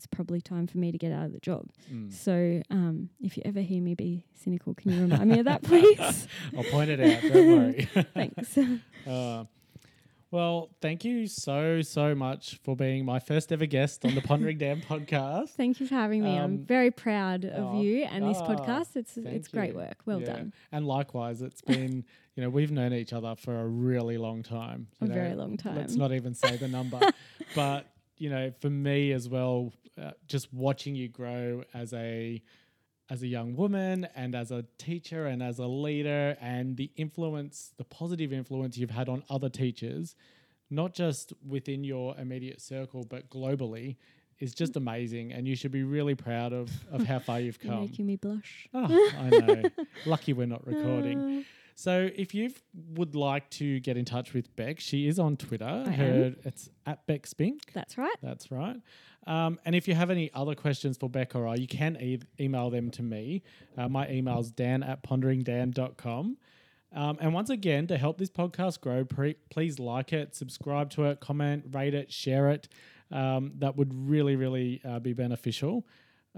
it's 0.00 0.06
probably 0.06 0.40
time 0.40 0.66
for 0.66 0.78
me 0.78 0.90
to 0.90 0.96
get 0.96 1.12
out 1.12 1.26
of 1.26 1.32
the 1.32 1.40
job. 1.40 1.66
Mm. 1.92 2.10
So 2.10 2.62
um, 2.70 3.10
if 3.20 3.36
you 3.36 3.42
ever 3.44 3.60
hear 3.60 3.82
me 3.82 3.94
be 3.94 4.24
cynical, 4.34 4.72
can 4.72 4.92
you 4.92 5.02
remind 5.02 5.28
me 5.28 5.40
of 5.40 5.44
that, 5.44 5.62
please? 5.64 6.26
I'll 6.56 6.64
point 6.64 6.90
it 6.90 7.00
out. 7.00 7.32
Don't 7.32 7.58
worry. 7.58 7.88
Thanks. 8.14 8.56
Uh, 9.06 9.44
well, 10.30 10.70
thank 10.80 11.04
you 11.04 11.26
so 11.26 11.82
so 11.82 12.14
much 12.14 12.58
for 12.62 12.76
being 12.76 13.04
my 13.04 13.18
first 13.18 13.50
ever 13.52 13.66
guest 13.66 14.04
on 14.04 14.14
the 14.14 14.20
Pondering 14.20 14.58
Dan 14.58 14.80
podcast. 14.80 15.50
Thank 15.50 15.80
you 15.80 15.86
for 15.86 15.94
having 15.94 16.22
me. 16.22 16.36
Um, 16.36 16.44
I'm 16.44 16.58
very 16.58 16.90
proud 16.90 17.44
of 17.44 17.74
oh, 17.74 17.80
you 17.80 18.04
and 18.04 18.28
this 18.28 18.38
ah, 18.40 18.46
podcast. 18.46 18.94
It's 18.94 19.16
it's 19.16 19.48
great 19.48 19.72
you. 19.72 19.78
work. 19.78 19.96
Well 20.06 20.20
Yeah. 20.20 20.36
done. 20.36 20.52
And 20.70 20.86
likewise, 20.86 21.42
it's 21.42 21.62
been 21.62 22.04
you 22.36 22.42
know 22.42 22.50
we've 22.50 22.70
known 22.70 22.92
each 22.92 23.12
other 23.12 23.34
for 23.36 23.58
a 23.60 23.66
really 23.66 24.18
long 24.18 24.42
time. 24.42 24.86
A 25.00 25.06
you 25.06 25.12
very 25.12 25.34
long 25.34 25.56
time. 25.56 25.76
Let's 25.76 25.96
not 25.96 26.12
even 26.12 26.34
say 26.34 26.56
the 26.56 26.68
number, 26.68 27.00
but 27.54 27.86
you 28.18 28.30
know, 28.30 28.52
for 28.60 28.70
me 28.70 29.12
as 29.12 29.28
well, 29.28 29.72
uh, 30.00 30.12
just 30.28 30.52
watching 30.52 30.94
you 30.94 31.08
grow 31.08 31.64
as 31.74 31.92
a 31.92 32.40
as 33.10 33.22
a 33.22 33.26
young 33.26 33.56
woman 33.56 34.06
and 34.14 34.34
as 34.34 34.50
a 34.52 34.64
teacher 34.78 35.26
and 35.26 35.42
as 35.42 35.58
a 35.58 35.66
leader 35.66 36.36
and 36.40 36.76
the 36.76 36.90
influence, 36.96 37.72
the 37.76 37.84
positive 37.84 38.32
influence 38.32 38.78
you've 38.78 38.90
had 38.90 39.08
on 39.08 39.22
other 39.28 39.48
teachers, 39.48 40.14
not 40.70 40.94
just 40.94 41.32
within 41.46 41.82
your 41.84 42.16
immediate 42.16 42.60
circle 42.60 43.04
but 43.08 43.28
globally, 43.28 43.96
is 44.38 44.54
just 44.54 44.76
amazing. 44.76 45.32
And 45.32 45.46
you 45.46 45.54
should 45.56 45.72
be 45.72 45.82
really 45.82 46.14
proud 46.14 46.52
of 46.52 46.70
of 46.90 47.04
how 47.04 47.18
far 47.18 47.40
you've 47.40 47.58
come. 47.58 47.72
You're 47.72 47.80
making 47.82 48.06
me 48.06 48.16
blush. 48.16 48.68
Oh, 48.72 49.10
I 49.18 49.28
know. 49.30 49.62
Lucky 50.06 50.32
we're 50.32 50.46
not 50.46 50.66
recording. 50.66 51.44
Ah. 51.56 51.59
So 51.80 52.10
if 52.14 52.34
you 52.34 52.50
would 52.74 53.14
like 53.14 53.48
to 53.52 53.80
get 53.80 53.96
in 53.96 54.04
touch 54.04 54.34
with 54.34 54.54
Bec, 54.54 54.80
she 54.80 55.08
is 55.08 55.18
on 55.18 55.38
Twitter. 55.38 55.84
I 55.86 55.90
Her 55.90 56.04
am. 56.04 56.36
it's 56.44 56.68
at 56.84 57.06
Bec 57.06 57.26
Spink. 57.26 57.72
That's 57.72 57.96
right. 57.96 58.14
That's 58.22 58.50
right. 58.50 58.76
Um, 59.26 59.58
and 59.64 59.74
if 59.74 59.88
you 59.88 59.94
have 59.94 60.10
any 60.10 60.30
other 60.34 60.54
questions 60.54 60.98
for 60.98 61.08
Bec 61.08 61.34
or 61.34 61.46
I, 61.48 61.54
you 61.54 61.66
can 61.66 61.96
e- 61.98 62.20
email 62.38 62.68
them 62.68 62.90
to 62.90 63.02
me. 63.02 63.42
Uh, 63.78 63.88
my 63.88 64.06
email 64.10 64.40
is 64.40 64.50
dan 64.50 64.82
at 64.82 65.02
ponderingdan.com. 65.02 66.36
Um, 66.92 67.18
and 67.18 67.32
once 67.32 67.48
again, 67.48 67.86
to 67.86 67.96
help 67.96 68.18
this 68.18 68.28
podcast 68.30 68.82
grow, 68.82 69.06
pre- 69.06 69.36
please 69.48 69.78
like 69.78 70.12
it, 70.12 70.34
subscribe 70.36 70.90
to 70.90 71.04
it, 71.04 71.20
comment, 71.20 71.64
rate 71.72 71.94
it, 71.94 72.12
share 72.12 72.50
it. 72.50 72.68
Um, 73.10 73.52
that 73.56 73.76
would 73.76 73.94
really, 73.94 74.36
really 74.36 74.82
uh, 74.84 74.98
be 74.98 75.14
beneficial. 75.14 75.86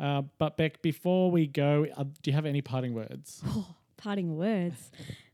Uh, 0.00 0.22
but 0.38 0.56
Bec, 0.56 0.82
before 0.82 1.32
we 1.32 1.48
go, 1.48 1.88
uh, 1.96 2.04
do 2.04 2.30
you 2.30 2.32
have 2.32 2.46
any 2.46 2.62
parting 2.62 2.94
words? 2.94 3.42
Oh, 3.44 3.74
parting 3.96 4.36
words. 4.36 4.90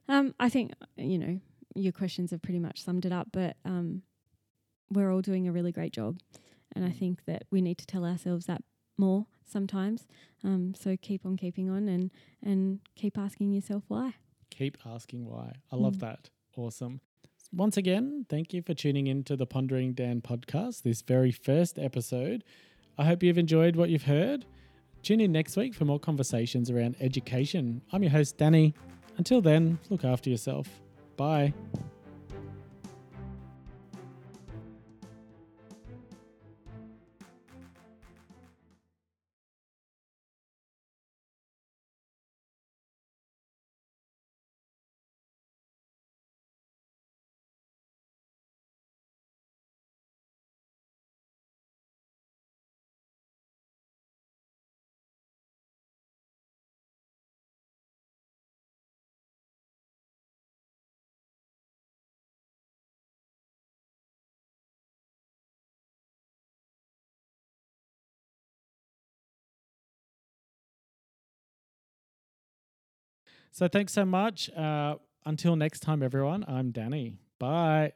Um, 0.09 0.35
I 0.41 0.49
think 0.49 0.73
you 0.97 1.19
know 1.19 1.41
your 1.75 1.93
questions 1.93 2.31
have 2.31 2.43
pretty 2.43 2.59
much 2.59 2.83
summed 2.83 3.05
it 3.05 3.13
up, 3.13 3.29
but 3.33 3.57
um, 3.65 4.03
we're 4.91 5.13
all 5.13 5.21
doing 5.21 5.47
a 5.49 5.53
really 5.53 5.73
great 5.73 5.93
job, 5.93 6.19
and 6.75 6.85
I 6.85 6.91
think 6.91 7.25
that 7.27 7.45
we 7.51 7.61
need 7.61 7.79
to 7.79 7.87
tell 7.87 8.05
ourselves 8.05 8.47
that 8.47 8.63
more 8.97 9.27
sometimes. 9.47 10.07
Um, 10.45 10.75
so 10.75 10.97
keep 11.01 11.25
on 11.27 11.37
keeping 11.37 11.69
on, 11.71 11.89
and 11.89 12.11
and 12.43 12.81
keep 12.97 13.19
asking 13.19 13.53
yourself 13.53 13.85
why. 13.89 14.15
Keep 14.51 14.79
asking 14.87 15.27
why. 15.27 15.53
I 15.71 15.77
love 15.77 15.97
Mm. 15.97 16.01
that. 16.01 16.31
Awesome. 16.57 17.01
Once 17.53 17.77
again, 17.77 18.27
thank 18.29 18.53
you 18.53 18.61
for 18.63 18.75
tuning 18.75 19.07
in 19.07 19.25
to 19.25 19.37
the 19.37 19.47
Pondering 19.47 19.93
Dan 19.95 20.21
podcast, 20.21 20.83
this 20.83 21.01
very 21.03 21.31
first 21.33 21.79
episode. 21.79 22.45
I 22.99 23.05
hope 23.05 23.23
you've 23.23 23.39
enjoyed 23.39 23.77
what 23.77 23.89
you've 23.91 24.03
heard. 24.05 24.45
Tune 25.03 25.21
in 25.21 25.33
next 25.33 25.57
week 25.57 25.75
for 25.75 25.85
more 25.85 26.01
conversations 26.01 26.71
around 26.71 26.97
education. 27.01 27.81
I'm 27.93 28.03
your 28.03 28.11
host, 28.13 28.37
Danny. 28.37 28.75
Until 29.19 29.41
then, 29.43 29.79
look 29.91 30.05
after 30.05 30.31
yourself. 30.31 30.69
Bye. 31.17 31.53
So 73.51 73.69
thanks 73.69 73.93
so 73.93 74.05
much. 74.05 74.51
Uh, 74.51 74.97
until 75.25 75.57
next 75.57 75.81
time, 75.81 76.03
everyone, 76.03 76.45
I'm 76.49 76.71
Danny. 76.71 77.15
Bye. 77.39 77.93